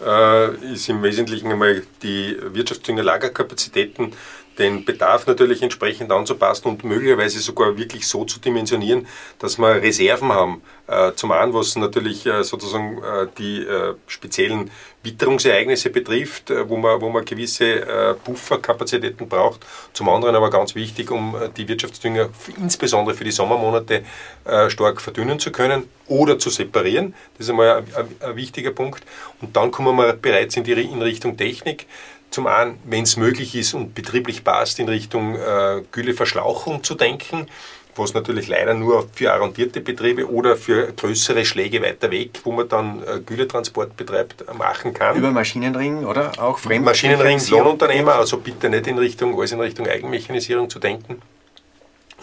äh, 0.00 0.72
ist 0.72 0.88
im 0.88 1.02
Wesentlichen 1.02 1.50
einmal 1.50 1.82
die 2.02 2.36
Wirtschaftsdünger-Lagerkapazitäten 2.40 4.12
den 4.58 4.84
Bedarf 4.84 5.26
natürlich 5.26 5.62
entsprechend 5.62 6.12
anzupassen 6.12 6.68
und 6.68 6.84
möglicherweise 6.84 7.38
sogar 7.40 7.76
wirklich 7.76 8.06
so 8.06 8.24
zu 8.24 8.40
dimensionieren, 8.40 9.06
dass 9.38 9.58
wir 9.58 9.82
Reserven 9.82 10.32
haben. 10.32 10.62
Äh, 10.88 11.12
zum 11.16 11.32
einen, 11.32 11.52
was 11.52 11.74
natürlich 11.74 12.26
äh, 12.26 12.44
sozusagen 12.44 13.02
äh, 13.02 13.26
die 13.38 13.66
speziellen 14.06 14.70
Witterungsereignisse 15.02 15.90
betrifft, 15.90 16.52
wo 16.68 16.76
man, 16.76 17.00
wo 17.00 17.08
man 17.08 17.24
gewisse 17.24 18.16
Pufferkapazitäten 18.24 19.28
braucht. 19.28 19.64
Zum 19.92 20.08
anderen 20.08 20.34
aber 20.34 20.50
ganz 20.50 20.74
wichtig, 20.74 21.12
um 21.12 21.36
die 21.56 21.68
Wirtschaftsdünger 21.68 22.30
insbesondere 22.56 23.14
für 23.14 23.22
die 23.22 23.30
Sommermonate 23.30 24.02
stark 24.68 25.00
verdünnen 25.00 25.38
zu 25.38 25.52
können 25.52 25.88
oder 26.08 26.40
zu 26.40 26.50
separieren. 26.50 27.14
Das 27.38 27.46
ist 27.46 27.50
einmal 27.50 27.76
ein, 27.76 27.84
ein 28.20 28.36
wichtiger 28.36 28.72
Punkt. 28.72 29.04
Und 29.40 29.56
dann 29.56 29.70
kommen 29.70 29.96
wir 29.96 30.12
bereits 30.14 30.56
in, 30.56 30.64
die, 30.64 30.72
in 30.72 31.02
Richtung 31.02 31.36
Technik. 31.36 31.86
Zum 32.30 32.46
einen, 32.46 32.78
wenn 32.84 33.04
es 33.04 33.16
möglich 33.16 33.54
ist 33.54 33.74
und 33.74 33.94
betrieblich 33.94 34.44
passt, 34.44 34.78
in 34.78 34.88
Richtung 34.88 35.36
äh, 35.36 35.82
Gülleverschlauchung 35.90 36.82
zu 36.82 36.94
denken, 36.94 37.46
was 37.98 38.14
natürlich 38.14 38.48
leider 38.48 38.74
nur 38.74 39.08
für 39.12 39.32
arrondierte 39.32 39.80
Betriebe 39.80 40.30
oder 40.30 40.56
für 40.56 40.92
größere 40.92 41.44
Schläge 41.44 41.80
weiter 41.82 42.10
weg, 42.10 42.40
wo 42.44 42.52
man 42.52 42.68
dann 42.68 43.02
äh, 43.02 43.20
Gülletransport 43.20 43.96
betreibt, 43.96 44.44
machen 44.56 44.92
kann. 44.92 45.16
Über 45.16 45.30
Maschinenring, 45.30 46.04
oder? 46.04 46.32
Auch 46.38 46.58
Fremd 46.58 46.84
Maschinenring, 46.84 47.40
Lohnunternehmer, 47.48 48.14
also 48.14 48.38
bitte 48.38 48.68
nicht 48.68 48.86
in 48.86 48.98
Richtung, 48.98 49.38
alles 49.38 49.52
in 49.52 49.60
Richtung 49.60 49.86
Eigenmechanisierung 49.86 50.68
zu 50.68 50.78
denken. 50.78 51.22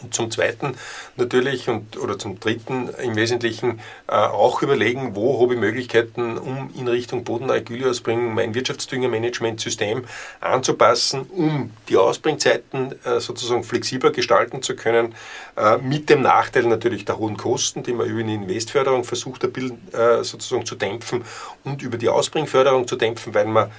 Und 0.03 0.13
zum 0.13 0.29
Zweiten 0.29 0.75
natürlich 1.15 1.69
und, 1.69 1.97
oder 1.97 2.19
zum 2.19 2.39
Dritten 2.39 2.89
im 3.01 3.15
Wesentlichen 3.15 3.79
äh, 4.07 4.13
auch 4.13 4.61
überlegen, 4.61 5.15
wo 5.15 5.41
habe 5.41 5.53
ich 5.53 5.59
Möglichkeiten, 5.59 6.37
um 6.37 6.69
in 6.77 6.87
Richtung 6.87 7.23
bodennahe 7.23 7.63
Gülleausbringung 7.63 8.33
mein 8.33 8.53
Wirtschaftsdüngermanagementsystem 8.53 10.03
anzupassen, 10.41 11.21
um 11.21 11.71
die 11.89 11.97
Ausbringzeiten 11.97 12.95
äh, 13.05 13.19
sozusagen 13.19 13.63
flexibler 13.63 14.11
gestalten 14.11 14.61
zu 14.61 14.75
können, 14.75 15.15
äh, 15.55 15.77
mit 15.77 16.09
dem 16.09 16.21
Nachteil 16.21 16.63
natürlich 16.63 17.05
der 17.05 17.17
hohen 17.17 17.37
Kosten, 17.37 17.83
die 17.83 17.93
man 17.93 18.07
über 18.07 18.23
die 18.23 18.33
Investförderung 18.33 19.03
versucht, 19.03 19.43
äh, 19.43 20.23
sozusagen 20.23 20.65
zu 20.65 20.75
dämpfen 20.75 21.23
und 21.63 21.81
über 21.81 21.97
die 21.97 22.09
Ausbringförderung 22.09 22.87
zu 22.87 22.95
dämpfen, 22.95 23.33
weil 23.33 23.45
man 23.45 23.71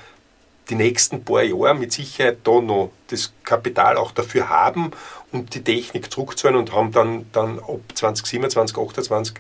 die 0.70 0.74
nächsten 0.74 1.24
paar 1.24 1.42
Jahre 1.42 1.74
mit 1.74 1.92
Sicherheit 1.92 2.38
da 2.44 2.60
noch 2.60 2.90
das 3.08 3.32
Kapital 3.44 3.96
auch 3.96 4.12
dafür 4.12 4.48
haben 4.48 4.92
und 5.32 5.54
die 5.54 5.62
Technik 5.62 6.10
zurückzahlen 6.10 6.56
und 6.56 6.72
haben 6.72 6.92
dann, 6.92 7.26
dann 7.32 7.58
ab 7.58 7.80
2027, 7.94 8.74
2028 8.74 9.34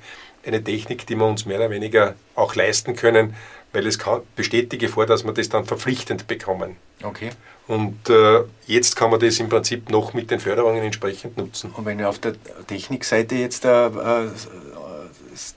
eine 0.46 0.62
Technik, 0.62 1.06
die 1.06 1.16
wir 1.16 1.26
uns 1.26 1.46
mehr 1.46 1.58
oder 1.58 1.70
weniger 1.70 2.14
auch 2.34 2.54
leisten 2.54 2.96
können, 2.96 3.34
weil 3.72 3.86
es 3.86 3.98
kann, 3.98 4.20
besteht 4.36 4.72
die 4.72 4.78
Gefahr, 4.78 5.06
dass 5.06 5.24
wir 5.24 5.32
das 5.32 5.48
dann 5.48 5.64
verpflichtend 5.64 6.26
bekommen. 6.26 6.76
Okay. 7.02 7.30
Und 7.66 8.08
äh, 8.10 8.44
jetzt 8.66 8.94
kann 8.96 9.10
man 9.10 9.20
das 9.20 9.40
im 9.40 9.48
Prinzip 9.48 9.90
noch 9.90 10.12
mit 10.12 10.30
den 10.30 10.40
Förderungen 10.40 10.82
entsprechend 10.82 11.38
nutzen. 11.38 11.72
Und 11.74 11.86
wenn 11.86 11.98
wir 11.98 12.08
auf 12.08 12.18
der 12.18 12.34
Technikseite 12.66 13.36
jetzt 13.36 13.64
äh, 13.64 13.86
äh, 13.86 14.28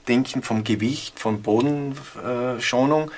denken 0.08 0.42
vom 0.42 0.64
Gewicht, 0.64 1.18
von 1.20 1.42
Bodenschonung, 1.42 3.10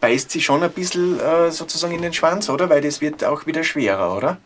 beißt 0.00 0.30
sie 0.30 0.40
schon 0.40 0.62
ein 0.62 0.72
bisschen 0.72 1.20
äh, 1.20 1.50
sozusagen 1.50 1.94
in 1.94 2.02
den 2.02 2.12
Schwanz, 2.12 2.48
oder? 2.48 2.68
Weil 2.70 2.80
das 2.80 3.00
wird 3.00 3.24
auch 3.24 3.46
wieder 3.46 3.64
schwerer, 3.64 4.16
oder? 4.16 4.38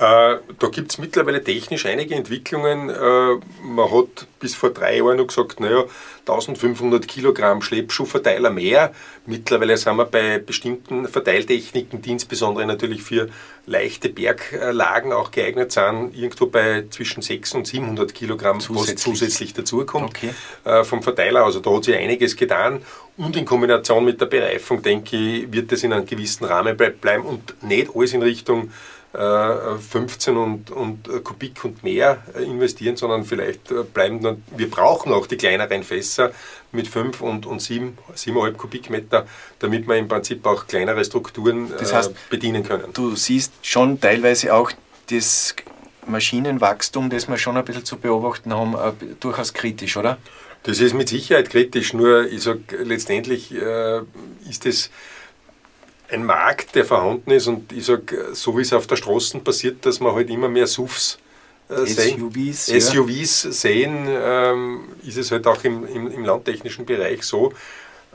Äh, 0.00 0.38
da 0.58 0.68
gibt 0.72 0.92
es 0.92 0.96
mittlerweile 0.96 1.44
technisch 1.44 1.84
einige 1.84 2.14
Entwicklungen. 2.14 2.88
Äh, 2.88 3.38
man 3.62 3.90
hat 3.90 4.26
bis 4.38 4.54
vor 4.54 4.70
drei 4.70 4.96
Jahren 4.96 5.18
noch 5.18 5.26
gesagt, 5.26 5.60
naja, 5.60 5.84
1500 6.20 7.06
Kilogramm 7.06 7.60
Schleppschuhverteiler 7.60 8.48
mehr. 8.48 8.94
Mittlerweile 9.26 9.76
sind 9.76 9.96
wir 9.96 10.06
bei 10.06 10.38
bestimmten 10.38 11.06
Verteiltechniken, 11.06 12.00
die 12.00 12.12
insbesondere 12.12 12.64
natürlich 12.64 13.02
für 13.02 13.28
leichte 13.66 14.08
Berglagen 14.08 15.12
auch 15.12 15.30
geeignet 15.32 15.72
sind, 15.72 16.16
irgendwo 16.16 16.46
bei 16.46 16.84
zwischen 16.88 17.20
600 17.20 17.58
und 17.58 17.66
700 17.66 18.14
Kilogramm, 18.14 18.60
zusätzlich. 18.60 18.96
was 18.96 19.02
zusätzlich 19.02 19.52
dazukommt 19.52 20.16
okay. 20.16 20.30
Äh, 20.64 20.82
vom 20.82 21.02
Verteiler. 21.02 21.44
Also 21.44 21.60
da 21.60 21.76
hat 21.76 21.84
sich 21.84 21.94
einiges 21.94 22.36
getan. 22.36 22.80
Und 23.18 23.36
in 23.36 23.44
Kombination 23.44 24.06
mit 24.06 24.18
der 24.18 24.26
Bereifung, 24.26 24.80
denke 24.80 25.14
ich, 25.14 25.52
wird 25.52 25.70
das 25.70 25.82
in 25.82 25.92
einem 25.92 26.06
gewissen 26.06 26.46
Rahmen 26.46 26.74
bleiben 26.74 27.24
und 27.24 27.62
nicht 27.62 27.90
alles 27.94 28.14
in 28.14 28.22
Richtung 28.22 28.70
15 29.12 30.36
und, 30.36 30.70
und 30.70 31.24
Kubik 31.24 31.64
und 31.64 31.82
mehr 31.82 32.18
investieren, 32.38 32.96
sondern 32.96 33.24
vielleicht 33.24 33.72
bleiben 33.92 34.22
dann, 34.22 34.44
wir 34.56 34.70
brauchen 34.70 35.12
auch 35.12 35.26
die 35.26 35.36
kleineren 35.36 35.82
Fässer 35.82 36.30
mit 36.70 36.86
5 36.86 37.20
und, 37.20 37.44
und 37.44 37.60
7, 37.60 37.98
7,5 38.14 38.52
Kubikmeter, 38.52 39.26
damit 39.58 39.88
wir 39.88 39.96
im 39.96 40.06
Prinzip 40.06 40.46
auch 40.46 40.68
kleinere 40.68 41.04
Strukturen 41.04 41.72
das 41.76 41.92
heißt, 41.92 42.30
bedienen 42.30 42.62
können. 42.62 42.92
Du 42.92 43.16
siehst 43.16 43.52
schon 43.62 44.00
teilweise 44.00 44.54
auch 44.54 44.70
das 45.10 45.56
Maschinenwachstum, 46.06 47.10
das 47.10 47.28
wir 47.28 47.36
schon 47.36 47.56
ein 47.56 47.64
bisschen 47.64 47.84
zu 47.84 47.98
beobachten 47.98 48.54
haben, 48.54 48.76
durchaus 49.18 49.52
kritisch, 49.52 49.96
oder? 49.96 50.18
Das 50.62 50.80
ist 50.80 50.94
mit 50.94 51.08
Sicherheit 51.08 51.50
kritisch, 51.50 51.94
nur 51.94 52.26
ich 52.26 52.42
sage, 52.42 52.60
letztendlich 52.84 53.54
äh, 53.54 54.00
ist 54.48 54.66
es 54.66 54.90
ein 56.10 56.24
Markt, 56.24 56.74
der 56.74 56.84
vorhanden 56.84 57.30
ist 57.30 57.46
und 57.46 57.72
ich 57.72 57.84
sage, 57.84 58.30
so 58.32 58.56
wie 58.56 58.62
es 58.62 58.72
auf 58.72 58.86
der 58.86 58.96
Straße 58.96 59.38
passiert, 59.38 59.84
dass 59.86 60.00
man 60.00 60.14
halt 60.14 60.30
immer 60.30 60.48
mehr 60.48 60.66
SUVs 60.66 61.18
äh, 61.70 61.86
SUVs, 61.86 62.66
sehen, 62.66 62.74
ja. 62.74 62.80
SUVs 62.80 63.42
sehen 63.42 64.06
ähm, 64.08 64.80
ist 65.06 65.16
es 65.16 65.30
halt 65.30 65.46
auch 65.46 65.62
im, 65.64 65.86
im, 65.86 66.10
im 66.10 66.24
landtechnischen 66.24 66.84
Bereich 66.84 67.22
so. 67.22 67.52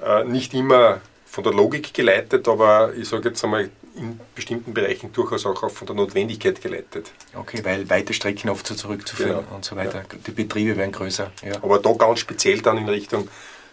Äh, 0.06 0.26
nicht 0.26 0.54
immer 0.54 1.02
von 1.26 1.44
der 1.44 1.54
Logik 1.54 1.94
geleitet, 1.94 2.48
aber 2.48 2.94
ich 2.96 3.08
sage 3.08 3.30
jetzt 3.30 3.44
einmal, 3.44 3.70
in 3.98 4.20
bestimmten 4.34 4.74
Bereichen 4.74 5.14
durchaus 5.14 5.46
auch 5.46 5.70
von 5.70 5.88
der 5.88 5.96
Notwendigkeit 5.96 6.62
geleitet. 6.62 7.12
Okay, 7.34 7.62
weil 7.64 7.90
weite 7.90 8.14
Strecken 8.14 8.50
oft 8.50 8.68
so 8.68 8.76
zurückzuführen 8.76 9.44
genau. 9.44 9.56
und 9.56 9.64
so 9.64 9.76
weiter. 9.78 10.00
Ja. 10.00 10.18
Die 10.28 10.32
Betriebe 10.32 10.76
werden 10.76 10.92
größer. 10.92 11.32
Ja. 11.46 11.56
Aber 11.62 11.80
da 11.80 11.94
ganz 11.94 12.20
speziell 12.20 12.62
dann 12.62 12.78
in 12.78 12.90
Richtung 12.90 13.30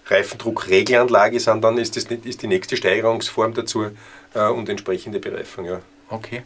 Reifendruckregelanlage 0.07 1.41
sind, 1.41 1.63
dann 1.63 1.79
ist, 1.79 1.97
das 1.97 2.11
nicht, 2.11 2.27
ist 2.27 2.43
die 2.43 2.49
nächste 2.49 2.77
Steigerungsform 2.77 3.55
dazu 3.55 3.87
äh, 4.35 4.49
und 4.49 4.69
entsprechende 4.69 5.21
Bereifung. 5.21 5.65
Ja. 5.65 5.81
Okay. 6.09 6.43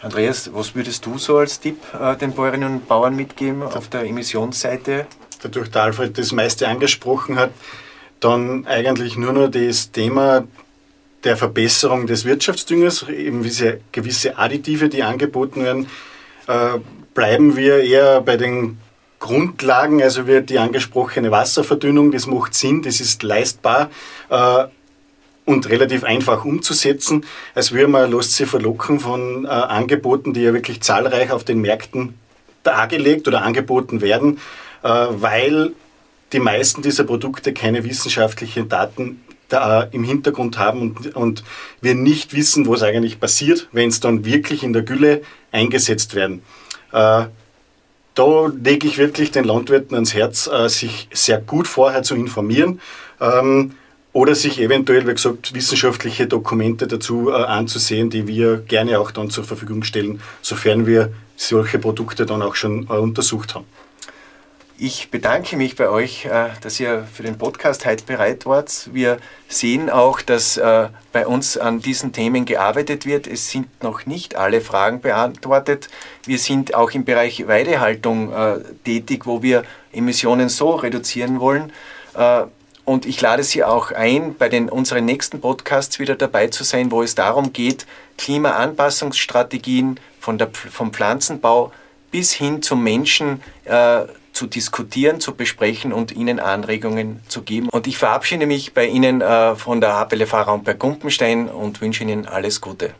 Andreas, 0.00 0.50
was 0.52 0.74
würdest 0.74 1.06
du 1.06 1.18
so 1.18 1.38
als 1.38 1.60
Tipp 1.60 1.78
äh, 1.98 2.16
den 2.16 2.32
Bäuerinnen 2.32 2.74
und 2.74 2.88
Bauern 2.88 3.16
mitgeben 3.16 3.62
auf 3.62 3.88
der 3.88 4.04
Emissionsseite? 4.04 5.06
Dadurch 5.42 5.70
der 5.70 5.82
Alfred 5.82 6.16
das 6.16 6.32
meiste 6.32 6.68
angesprochen 6.68 7.36
hat, 7.36 7.50
dann 8.20 8.66
eigentlich 8.66 9.16
nur 9.16 9.32
noch 9.32 9.48
das 9.48 9.90
Thema 9.90 10.46
der 11.24 11.36
Verbesserung 11.36 12.06
des 12.06 12.24
Wirtschaftsdüngers, 12.24 13.08
eben 13.08 13.42
diese 13.42 13.80
gewisse 13.92 14.38
Additive, 14.38 14.88
die 14.88 15.02
angeboten 15.02 15.64
werden, 15.64 15.88
äh, 16.46 16.78
bleiben 17.14 17.56
wir 17.56 17.82
eher 17.82 18.20
bei 18.20 18.36
den 18.36 18.78
Grundlagen, 19.24 20.02
also 20.02 20.26
wird 20.26 20.50
die 20.50 20.58
angesprochene 20.58 21.30
Wasserverdünnung, 21.30 22.12
das 22.12 22.26
macht 22.26 22.52
Sinn, 22.52 22.82
das 22.82 23.00
ist 23.00 23.22
leistbar 23.22 23.88
äh, 24.28 24.64
und 25.46 25.70
relativ 25.70 26.04
einfach 26.04 26.44
umzusetzen. 26.44 27.24
als 27.54 27.72
wir 27.72 27.88
man 27.88 28.12
lässt 28.12 28.34
sich 28.34 28.46
verlocken 28.46 29.00
von 29.00 29.46
äh, 29.46 29.48
Angeboten, 29.48 30.34
die 30.34 30.42
ja 30.42 30.52
wirklich 30.52 30.82
zahlreich 30.82 31.30
auf 31.30 31.42
den 31.42 31.62
Märkten 31.62 32.18
dargelegt 32.64 33.26
oder 33.26 33.40
angeboten 33.40 34.02
werden, 34.02 34.40
äh, 34.82 34.88
weil 34.88 35.72
die 36.34 36.40
meisten 36.40 36.82
dieser 36.82 37.04
Produkte 37.04 37.54
keine 37.54 37.82
wissenschaftlichen 37.82 38.68
Daten 38.68 39.22
da 39.48 39.84
im 39.84 40.04
Hintergrund 40.04 40.58
haben 40.58 40.82
und, 40.82 41.16
und 41.16 41.44
wir 41.80 41.94
nicht 41.94 42.34
wissen, 42.34 42.68
was 42.68 42.82
eigentlich 42.82 43.20
passiert, 43.20 43.68
wenn 43.72 43.88
es 43.88 44.00
dann 44.00 44.26
wirklich 44.26 44.62
in 44.62 44.74
der 44.74 44.82
Gülle 44.82 45.22
eingesetzt 45.50 46.14
werden. 46.14 46.42
Äh, 46.92 47.24
da 48.14 48.46
lege 48.46 48.86
ich 48.86 48.98
wirklich 48.98 49.30
den 49.30 49.44
Landwirten 49.44 49.94
ans 49.94 50.14
Herz, 50.14 50.46
äh, 50.46 50.68
sich 50.68 51.08
sehr 51.12 51.40
gut 51.40 51.66
vorher 51.66 52.02
zu 52.02 52.14
informieren 52.14 52.80
ähm, 53.20 53.72
oder 54.12 54.34
sich 54.34 54.60
eventuell, 54.60 55.06
wie 55.06 55.14
gesagt, 55.14 55.54
wissenschaftliche 55.54 56.26
Dokumente 56.26 56.86
dazu 56.86 57.30
äh, 57.30 57.34
anzusehen, 57.34 58.10
die 58.10 58.26
wir 58.26 58.58
gerne 58.58 59.00
auch 59.00 59.10
dann 59.10 59.30
zur 59.30 59.44
Verfügung 59.44 59.82
stellen, 59.82 60.20
sofern 60.42 60.86
wir 60.86 61.12
solche 61.36 61.78
Produkte 61.78 62.24
dann 62.24 62.42
auch 62.42 62.54
schon 62.54 62.86
äh, 62.88 62.92
untersucht 62.92 63.54
haben. 63.54 63.66
Ich 64.76 65.08
bedanke 65.12 65.56
mich 65.56 65.76
bei 65.76 65.88
euch, 65.88 66.24
äh, 66.24 66.48
dass 66.60 66.80
ihr 66.80 67.06
für 67.12 67.22
den 67.22 67.38
Podcast 67.38 67.86
heute 67.86 68.02
bereit 68.04 68.44
wart. 68.44 68.90
Wir 68.92 69.18
sehen 69.46 69.88
auch, 69.88 70.20
dass 70.20 70.56
äh, 70.56 70.88
bei 71.12 71.28
uns 71.28 71.56
an 71.56 71.78
diesen 71.78 72.12
Themen 72.12 72.44
gearbeitet 72.44 73.06
wird. 73.06 73.28
Es 73.28 73.50
sind 73.50 73.68
noch 73.84 74.04
nicht 74.04 74.34
alle 74.34 74.60
Fragen 74.60 75.00
beantwortet. 75.00 75.88
Wir 76.26 76.38
sind 76.38 76.74
auch 76.74 76.90
im 76.90 77.04
Bereich 77.04 77.46
Weidehaltung 77.46 78.32
äh, 78.32 78.58
tätig, 78.84 79.26
wo 79.26 79.42
wir 79.42 79.62
Emissionen 79.92 80.48
so 80.48 80.70
reduzieren 80.74 81.38
wollen. 81.38 81.72
Und 82.84 83.06
ich 83.06 83.20
lade 83.20 83.42
Sie 83.42 83.64
auch 83.64 83.90
ein, 83.90 84.36
bei 84.36 84.48
den, 84.48 84.68
unseren 84.68 85.04
nächsten 85.04 85.40
Podcasts 85.40 85.98
wieder 85.98 86.14
dabei 86.14 86.46
zu 86.46 86.62
sein, 86.62 86.92
wo 86.92 87.02
es 87.02 87.16
darum 87.16 87.52
geht, 87.52 87.86
Klimaanpassungsstrategien 88.18 89.98
von 90.20 90.38
der, 90.38 90.50
vom 90.52 90.92
Pflanzenbau 90.92 91.72
bis 92.12 92.32
hin 92.32 92.62
zum 92.62 92.84
Menschen 92.84 93.42
äh, 93.64 94.04
zu 94.34 94.46
diskutieren, 94.46 95.20
zu 95.20 95.34
besprechen 95.34 95.92
und 95.92 96.12
Ihnen 96.12 96.40
Anregungen 96.40 97.20
zu 97.28 97.42
geben. 97.42 97.68
Und 97.70 97.86
ich 97.86 97.96
verabschiede 97.96 98.46
mich 98.46 98.74
bei 98.74 98.86
Ihnen 98.86 99.20
äh, 99.20 99.56
von 99.56 99.80
der 99.80 99.94
HPLV 99.94 100.34
Raum 100.34 100.64
bei 100.64 100.74
Gumpenstein 100.74 101.48
und 101.48 101.80
wünsche 101.80 102.02
Ihnen 102.02 102.26
alles 102.26 102.60
Gute. 102.60 102.94